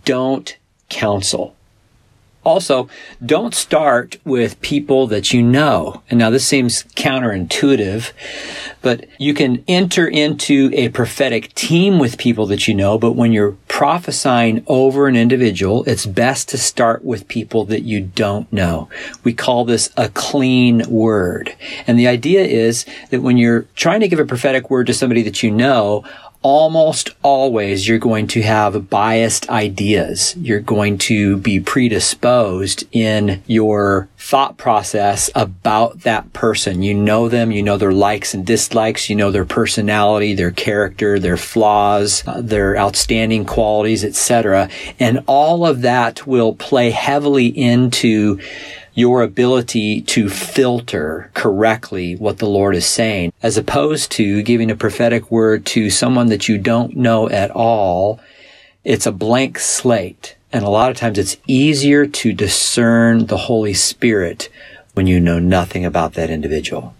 Don't 0.03 0.57
counsel. 0.89 1.55
Also, 2.43 2.89
don't 3.25 3.53
start 3.53 4.17
with 4.25 4.59
people 4.61 5.07
that 5.07 5.33
you 5.33 5.41
know. 5.41 6.01
And 6.09 6.19
now 6.19 6.29
this 6.29 6.45
seems 6.45 6.83
counterintuitive, 6.95 8.11
but 8.81 9.05
you 9.19 9.33
can 9.33 9.63
enter 9.67 10.07
into 10.07 10.69
a 10.73 10.89
prophetic 10.89 11.53
team 11.53 11.99
with 11.99 12.17
people 12.17 12.45
that 12.47 12.67
you 12.67 12.75
know. 12.75 12.97
But 12.97 13.13
when 13.13 13.31
you're 13.31 13.57
prophesying 13.67 14.63
over 14.67 15.07
an 15.07 15.15
individual, 15.15 15.83
it's 15.85 16.05
best 16.05 16.49
to 16.49 16.57
start 16.57 17.03
with 17.03 17.27
people 17.27 17.65
that 17.65 17.81
you 17.81 18.01
don't 18.01 18.51
know. 18.51 18.89
We 19.23 19.33
call 19.33 19.65
this 19.65 19.89
a 19.97 20.09
clean 20.09 20.83
word. 20.89 21.55
And 21.87 21.97
the 21.99 22.07
idea 22.07 22.43
is 22.43 22.85
that 23.09 23.21
when 23.21 23.37
you're 23.37 23.63
trying 23.75 23.99
to 24.01 24.07
give 24.07 24.19
a 24.19 24.25
prophetic 24.25 24.69
word 24.69 24.87
to 24.87 24.93
somebody 24.93 25.21
that 25.23 25.43
you 25.43 25.51
know, 25.51 26.05
almost 26.41 27.09
always 27.21 27.87
you're 27.87 27.99
going 27.99 28.27
to 28.27 28.41
have 28.41 28.89
biased 28.89 29.49
ideas. 29.49 30.35
You're 30.37 30.61
going 30.61 30.97
to 30.99 31.37
be 31.37 31.59
predisposed 31.59 32.85
in 32.91 33.43
your 33.45 34.07
thought 34.17 34.57
process 34.57 35.29
about 35.35 36.01
that 36.01 36.31
person. 36.33 36.81
You 36.81 36.93
know 36.93 37.27
them, 37.27 37.51
you 37.51 37.61
know 37.61 37.77
their 37.77 37.91
likes 37.91 38.33
and 38.33 38.45
dislikes, 38.45 38.68
you 39.09 39.15
know 39.15 39.31
their 39.31 39.45
personality, 39.45 40.33
their 40.33 40.51
character, 40.51 41.19
their 41.19 41.37
flaws, 41.37 42.23
uh, 42.27 42.41
their 42.41 42.77
outstanding 42.77 43.45
qualities, 43.45 44.03
etc. 44.03 44.69
And 44.99 45.23
all 45.27 45.65
of 45.65 45.81
that 45.81 46.25
will 46.27 46.53
play 46.53 46.91
heavily 46.91 47.47
into 47.47 48.39
your 48.93 49.21
ability 49.21 50.01
to 50.01 50.29
filter 50.29 51.31
correctly 51.33 52.15
what 52.15 52.39
the 52.39 52.45
Lord 52.45 52.75
is 52.75 52.85
saying, 52.85 53.31
as 53.41 53.57
opposed 53.57 54.11
to 54.11 54.43
giving 54.43 54.69
a 54.69 54.75
prophetic 54.75 55.31
word 55.31 55.65
to 55.67 55.89
someone 55.89 56.27
that 56.27 56.49
you 56.49 56.57
don't 56.57 56.97
know 56.97 57.29
at 57.29 57.51
all. 57.51 58.19
It's 58.83 59.05
a 59.05 59.11
blank 59.11 59.59
slate. 59.59 60.35
And 60.51 60.65
a 60.65 60.69
lot 60.69 60.89
of 60.89 60.97
times 60.97 61.17
it's 61.17 61.37
easier 61.47 62.07
to 62.07 62.33
discern 62.33 63.27
the 63.27 63.37
Holy 63.37 63.73
Spirit 63.73 64.49
when 64.93 65.07
you 65.07 65.19
know 65.19 65.39
nothing 65.39 65.85
about 65.85 66.13
that 66.13 66.29
individual. 66.29 66.93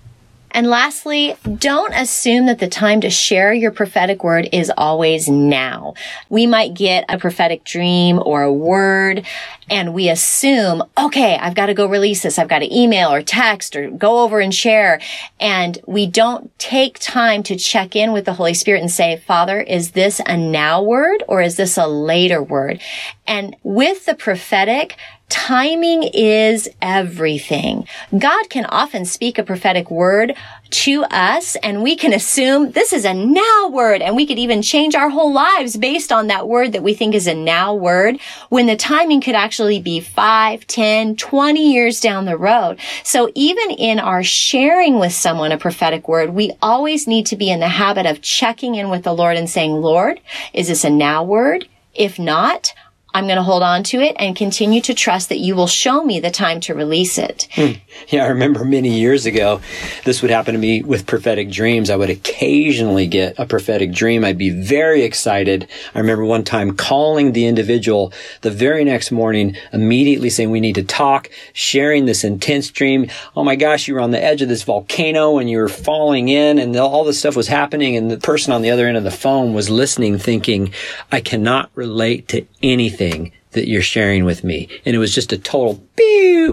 And 0.52 0.68
lastly, 0.68 1.36
don't 1.58 1.94
assume 1.94 2.48
that 2.48 2.60
the 2.60 2.68
time 2.68 3.02
to 3.02 3.10
share 3.10 3.54
your 3.54 3.72
prophetic 3.72 4.24
word 4.24 4.50
is 4.52 4.72
always 4.76 5.30
now. 5.30 5.94
We 6.30 6.48
might 6.48 6.74
get 6.74 7.06
a 7.08 7.20
prophetic 7.20 7.64
dream 7.64 8.20
or 8.24 8.42
a 8.42 8.54
word 8.54 9.26
and 9.70 9.94
we 9.94 10.10
assume, 10.10 10.84
okay, 10.98 11.38
I've 11.38 11.54
got 11.54 11.68
to 11.68 11.74
go 11.74 11.86
release 11.86 12.24
this. 12.24 12.40
I've 12.40 12.48
got 12.48 12.60
to 12.60 12.76
email 12.76 13.14
or 13.14 13.22
text 13.22 13.76
or 13.76 13.92
go 13.92 14.24
over 14.24 14.40
and 14.40 14.54
share. 14.54 15.00
And 15.40 15.78
we 15.86 16.08
don't 16.08 16.58
take 16.58 16.98
time 17.00 17.44
to 17.44 17.56
check 17.56 17.96
in 17.96 18.12
with 18.12 18.26
the 18.26 18.34
Holy 18.34 18.56
Spirit 18.56 18.82
and 18.82 18.92
say, 18.92 19.18
Father, 19.18 19.62
is 19.62 19.92
this 19.92 20.20
a 20.26 20.36
now 20.36 20.82
word 20.82 21.24
or 21.28 21.42
is 21.42 21.58
this 21.58 21.78
a 21.78 21.88
later 21.88 22.42
word? 22.42 22.82
And 23.28 23.56
with 23.62 24.06
the 24.06 24.16
prophetic, 24.16 24.98
Timing 25.30 26.04
is 26.04 26.68
everything. 26.82 27.88
God 28.18 28.50
can 28.50 28.66
often 28.66 29.06
speak 29.06 29.38
a 29.38 29.44
prophetic 29.44 29.92
word 29.92 30.36
to 30.72 31.04
us 31.06 31.56
and 31.58 31.84
we 31.84 31.96
can 31.96 32.14
assume 32.14 32.72
this 32.72 32.94
is 32.94 33.06
a 33.06 33.14
now 33.14 33.70
word 33.70 34.02
and 34.02 34.16
we 34.16 34.26
could 34.26 34.40
even 34.40 34.62
change 34.62 34.96
our 34.96 35.10
whole 35.10 35.32
lives 35.32 35.78
based 35.78 36.12
on 36.12 36.28
that 36.28 36.48
word 36.48 36.74
that 36.74 36.84
we 36.84 36.94
think 36.94 37.14
is 37.14 37.28
a 37.28 37.34
now 37.36 37.74
word 37.76 38.20
when 38.50 38.66
the 38.66 38.76
timing 38.76 39.22
could 39.22 39.36
actually 39.36 39.80
be 39.80 40.00
5, 40.00 40.66
10, 40.66 41.16
20 41.16 41.74
years 41.74 42.02
down 42.02 42.26
the 42.26 42.38
road. 42.38 42.80
So 43.04 43.32
even 43.36 43.70
in 43.72 44.00
our 44.00 44.24
sharing 44.24 45.00
with 45.00 45.14
someone 45.14 45.52
a 45.52 45.58
prophetic 45.58 46.08
word, 46.08 46.32
we 46.32 46.54
always 46.62 47.08
need 47.08 47.28
to 47.28 47.36
be 47.36 47.52
in 47.52 47.60
the 47.60 47.68
habit 47.68 48.06
of 48.06 48.22
checking 48.22 48.76
in 48.76 48.90
with 48.90 49.04
the 49.04 49.14
Lord 49.14 49.38
and 49.38 49.50
saying, 49.50 49.74
Lord, 49.74 50.20
is 50.54 50.70
this 50.70 50.84
a 50.84 50.90
now 50.90 51.24
word? 51.24 51.68
If 51.94 52.18
not, 52.18 52.74
I'm 53.14 53.26
going 53.26 53.38
to 53.38 53.44
hold 53.44 53.64
on 53.64 53.84
to 53.86 54.00
it 54.02 54.16
and 54.20 54.36
continue 54.36 54.82
to 54.82 54.94
trust 54.94 55.30
that 55.30 55.40
you 55.40 55.56
will 55.56 55.68
show 55.68 56.04
me 56.04 56.20
the 56.20 56.30
time 56.30 56.60
to 56.62 56.76
release 56.76 57.18
it. 57.18 57.48
Hmm. 57.54 57.72
Yeah, 58.10 58.26
I 58.26 58.28
remember 58.28 58.64
many 58.64 59.00
years 59.00 59.26
ago, 59.26 59.62
this 60.06 60.22
would 60.22 60.30
happen 60.30 60.54
to 60.54 60.60
me 60.60 60.84
with 60.84 61.08
prophetic 61.08 61.50
dreams. 61.50 61.90
I 61.90 61.96
would 61.96 62.12
occasionally 62.12 63.08
get 63.08 63.38
a 63.40 63.48
prophetic 63.48 63.92
dream. 63.92 64.24
I'd 64.24 64.38
be 64.38 64.52
very 64.52 65.02
excited. 65.02 65.68
I 65.96 66.00
remember 66.00 66.24
one 66.24 66.44
time 66.44 66.76
calling 66.76 67.32
the 67.32 67.48
individual 67.48 68.14
the 68.42 68.52
very 68.52 68.84
next 68.84 69.12
morning, 69.12 69.58
immediately 69.74 70.30
saying, 70.30 70.52
we 70.52 70.60
need 70.60 70.76
to 70.76 70.84
talk, 70.84 71.32
sharing 71.54 72.06
this 72.06 72.24
intense 72.24 72.70
dream. 72.70 73.10
Oh 73.36 73.44
my 73.44 73.56
gosh, 73.56 73.88
you 73.88 73.96
were 73.96 74.02
on 74.02 74.12
the 74.12 74.24
edge 74.24 74.44
of 74.44 74.50
this 74.50 74.64
volcano 74.64 75.40
and 75.40 75.50
you 75.50 75.58
were 75.58 75.68
falling 75.68 76.30
in 76.30 76.60
and 76.60 76.76
all 76.76 77.04
this 77.04 77.18
stuff 77.18 77.36
was 77.36 77.48
happening. 77.48 77.98
And 77.98 78.12
the 78.12 78.18
person 78.18 78.54
on 78.54 78.62
the 78.62 78.70
other 78.70 78.88
end 78.88 78.98
of 78.98 79.04
the 79.04 79.12
phone 79.12 79.54
was 79.54 79.70
listening, 79.70 80.20
thinking, 80.20 80.72
I 81.12 81.22
cannot 81.22 81.72
relate 81.74 82.28
to 82.30 82.46
anything 82.62 82.99
anything 83.00 83.32
that 83.52 83.68
you're 83.68 83.82
sharing 83.82 84.26
with 84.26 84.44
me. 84.44 84.68
And 84.86 84.96
it 84.96 85.00
was 85.00 85.14
just 85.14 85.34
a 85.34 85.38
total 85.38 85.84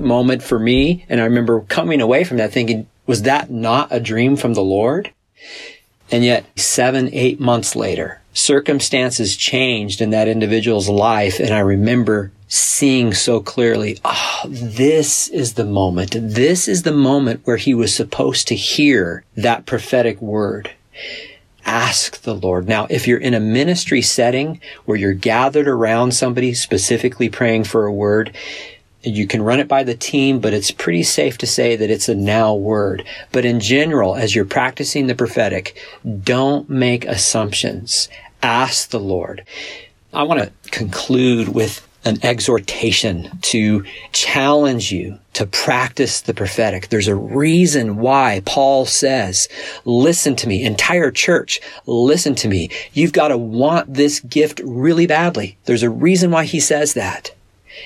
moment 0.00 0.42
for 0.42 0.58
me. 0.58 1.04
And 1.08 1.20
I 1.20 1.24
remember 1.24 1.60
coming 1.62 2.00
away 2.00 2.24
from 2.24 2.38
that 2.38 2.52
thinking, 2.52 2.88
was 3.06 3.22
that 3.22 3.50
not 3.50 3.88
a 3.90 4.00
dream 4.00 4.36
from 4.36 4.54
the 4.54 4.62
Lord? 4.62 5.12
And 6.10 6.24
yet 6.24 6.46
seven, 6.58 7.10
eight 7.12 7.40
months 7.40 7.76
later, 7.76 8.20
circumstances 8.32 9.36
changed 9.36 10.00
in 10.00 10.10
that 10.10 10.28
individual's 10.28 10.88
life. 10.88 11.40
And 11.40 11.50
I 11.50 11.60
remember 11.60 12.32
seeing 12.48 13.12
so 13.12 13.40
clearly, 13.40 13.98
oh, 14.04 14.42
this 14.48 15.28
is 15.28 15.54
the 15.54 15.64
moment. 15.64 16.16
This 16.16 16.68
is 16.68 16.82
the 16.82 16.92
moment 16.92 17.40
where 17.44 17.56
he 17.56 17.74
was 17.74 17.94
supposed 17.94 18.48
to 18.48 18.54
hear 18.54 19.24
that 19.36 19.66
prophetic 19.66 20.20
word 20.22 20.70
ask 21.66 22.22
the 22.22 22.34
Lord. 22.34 22.68
Now, 22.68 22.86
if 22.88 23.06
you're 23.06 23.18
in 23.18 23.34
a 23.34 23.40
ministry 23.40 24.00
setting 24.00 24.60
where 24.84 24.96
you're 24.96 25.12
gathered 25.12 25.68
around 25.68 26.12
somebody 26.12 26.54
specifically 26.54 27.28
praying 27.28 27.64
for 27.64 27.84
a 27.84 27.92
word, 27.92 28.34
you 29.02 29.26
can 29.26 29.42
run 29.42 29.60
it 29.60 29.68
by 29.68 29.84
the 29.84 29.94
team, 29.94 30.40
but 30.40 30.54
it's 30.54 30.70
pretty 30.70 31.02
safe 31.02 31.38
to 31.38 31.46
say 31.46 31.76
that 31.76 31.90
it's 31.90 32.08
a 32.08 32.14
now 32.14 32.54
word. 32.54 33.04
But 33.30 33.44
in 33.44 33.60
general, 33.60 34.16
as 34.16 34.34
you're 34.34 34.44
practicing 34.44 35.06
the 35.06 35.14
prophetic, 35.14 35.80
don't 36.22 36.68
make 36.70 37.04
assumptions. 37.04 38.08
Ask 38.42 38.90
the 38.90 39.00
Lord. 39.00 39.44
I 40.12 40.22
want 40.22 40.40
to 40.40 40.70
conclude 40.70 41.48
with 41.48 41.85
an 42.06 42.24
exhortation 42.24 43.38
to 43.42 43.84
challenge 44.12 44.92
you 44.92 45.18
to 45.34 45.46
practice 45.46 46.22
the 46.22 46.32
prophetic. 46.32 46.88
There's 46.88 47.08
a 47.08 47.14
reason 47.14 47.96
why 47.96 48.40
Paul 48.46 48.86
says, 48.86 49.48
listen 49.84 50.34
to 50.36 50.48
me, 50.48 50.64
entire 50.64 51.10
church, 51.10 51.60
listen 51.84 52.34
to 52.36 52.48
me. 52.48 52.70
You've 52.92 53.12
got 53.12 53.28
to 53.28 53.36
want 53.36 53.92
this 53.92 54.20
gift 54.20 54.60
really 54.64 55.06
badly. 55.06 55.58
There's 55.64 55.82
a 55.82 55.90
reason 55.90 56.30
why 56.30 56.44
he 56.44 56.60
says 56.60 56.94
that. 56.94 57.34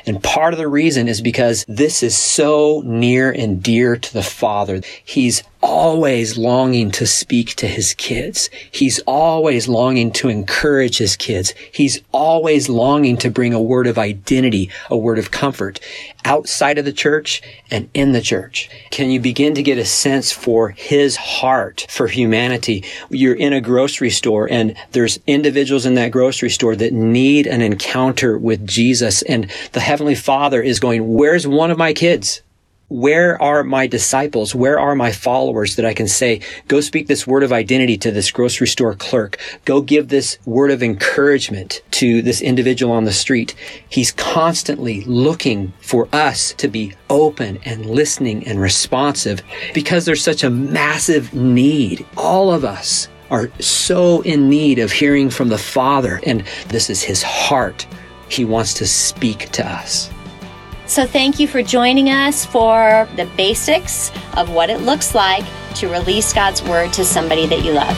And 0.07 0.23
part 0.23 0.55
of 0.55 0.59
the 0.59 0.69
reason 0.69 1.09
is 1.09 1.21
because 1.21 1.65
this 1.67 2.03
is 2.03 2.17
so 2.17 2.83
near 2.85 3.33
and 3.33 3.61
dear 3.63 3.97
to 3.97 4.13
the 4.13 4.23
Father. 4.23 4.83
He's 5.05 5.43
always 5.63 6.39
longing 6.39 6.91
to 6.91 7.07
speak 7.07 7.55
to 7.57 7.67
his 7.67 7.95
kids. 7.95 8.51
He's 8.71 8.99
always 9.01 9.69
longing 9.69 10.13
to 10.13 10.29
encourage 10.29 10.99
his 10.99 11.17
kids. 11.17 11.55
He's 11.73 12.03
always 12.13 12.69
longing 12.69 13.17
to 13.19 13.31
bring 13.31 13.53
a 13.53 13.61
word 13.61 13.87
of 13.87 13.99
identity, 13.99 14.71
a 14.89 14.97
word 14.97 15.19
of 15.19 15.31
comfort 15.31 15.81
outside 16.25 16.79
of 16.79 16.85
the 16.85 16.93
church 16.93 17.43
and 17.71 17.89
in 17.95 18.13
the 18.13 18.21
church. 18.21 18.69
Can 18.91 19.11
you 19.11 19.21
begin 19.21 19.55
to 19.55 19.63
get 19.63 19.79
a 19.79 19.85
sense 19.85 20.33
for 20.33 20.71
his 20.71 21.17
heart 21.17 21.87
for 21.89 22.07
humanity? 22.07 22.85
You're 23.11 23.35
in 23.35 23.53
a 23.53 23.61
grocery 23.61 24.11
store 24.11 24.49
and 24.51 24.77
there's 24.93 25.19
individuals 25.27 25.87
in 25.87 25.95
that 25.95 26.13
grocery 26.13 26.51
store 26.51 26.77
that 26.77 26.93
need 26.93 27.47
an 27.47 27.63
encounter 27.63 28.39
with 28.39 28.67
Jesus 28.67 29.23
and 29.23 29.51
the 29.73 29.81
Heavenly 29.81 30.15
Father 30.15 30.63
is 30.63 30.81
going, 30.81 31.15
where's 31.15 31.47
one 31.47 31.71
of 31.71 31.79
my 31.79 31.93
kids? 31.93 32.43
Where 32.91 33.41
are 33.41 33.63
my 33.63 33.87
disciples? 33.87 34.53
Where 34.53 34.79
are 34.79 34.97
my 34.97 35.13
followers 35.13 35.77
that 35.77 35.87
I 35.87 35.95
can 35.95 36.09
say, 36.09 36.41
go 36.67 36.81
speak 36.81 37.07
this 37.07 37.25
word 37.25 37.45
of 37.45 37.53
identity 37.53 37.97
to 37.99 38.11
this 38.11 38.33
grocery 38.33 38.67
store 38.67 38.97
clerk. 38.97 39.39
Go 39.65 39.81
give 39.81 40.09
this 40.09 40.39
word 40.45 40.73
of 40.73 40.83
encouragement 40.83 41.83
to 41.93 42.21
this 42.21 42.41
individual 42.43 42.93
on 42.93 43.05
the 43.05 43.13
street. 43.13 43.55
He's 43.89 44.11
constantly 44.11 45.03
looking 45.03 45.73
for 45.81 46.09
us 46.13 46.53
to 46.55 46.67
be 46.67 46.93
open 47.09 47.61
and 47.65 47.87
listening 47.87 48.45
and 48.47 48.61
responsive 48.61 49.41
because 49.73 50.05
there's 50.05 50.23
such 50.23 50.43
a 50.43 50.51
massive 50.51 51.33
need. 51.33 52.05
All 52.17 52.53
of 52.53 52.65
us 52.65 53.09
are 53.31 53.53
so 53.61 54.21
in 54.23 54.51
need 54.51 54.81
of 54.81 54.91
hearing 54.91 55.31
from 55.31 55.49
the 55.49 55.59
Father. 55.59 56.21
And 56.27 56.45
this 56.67 56.91
is 56.91 57.03
his 57.05 57.23
heart. 57.23 57.87
He 58.29 58.45
wants 58.45 58.75
to 58.75 58.87
speak 58.87 59.51
to 59.51 59.65
us. 59.65 60.11
So, 60.91 61.07
thank 61.07 61.39
you 61.39 61.47
for 61.47 61.63
joining 61.63 62.11
us 62.11 62.45
for 62.45 63.09
the 63.15 63.27
basics 63.37 64.11
of 64.37 64.51
what 64.51 64.71
it 64.71 64.81
looks 64.81 65.15
like 65.15 65.45
to 65.77 65.89
release 65.89 66.33
God's 66.33 66.65
word 66.65 66.93
to 66.95 67.05
somebody 67.05 67.47
that 67.47 67.65
you 67.65 67.71
love. 67.71 67.97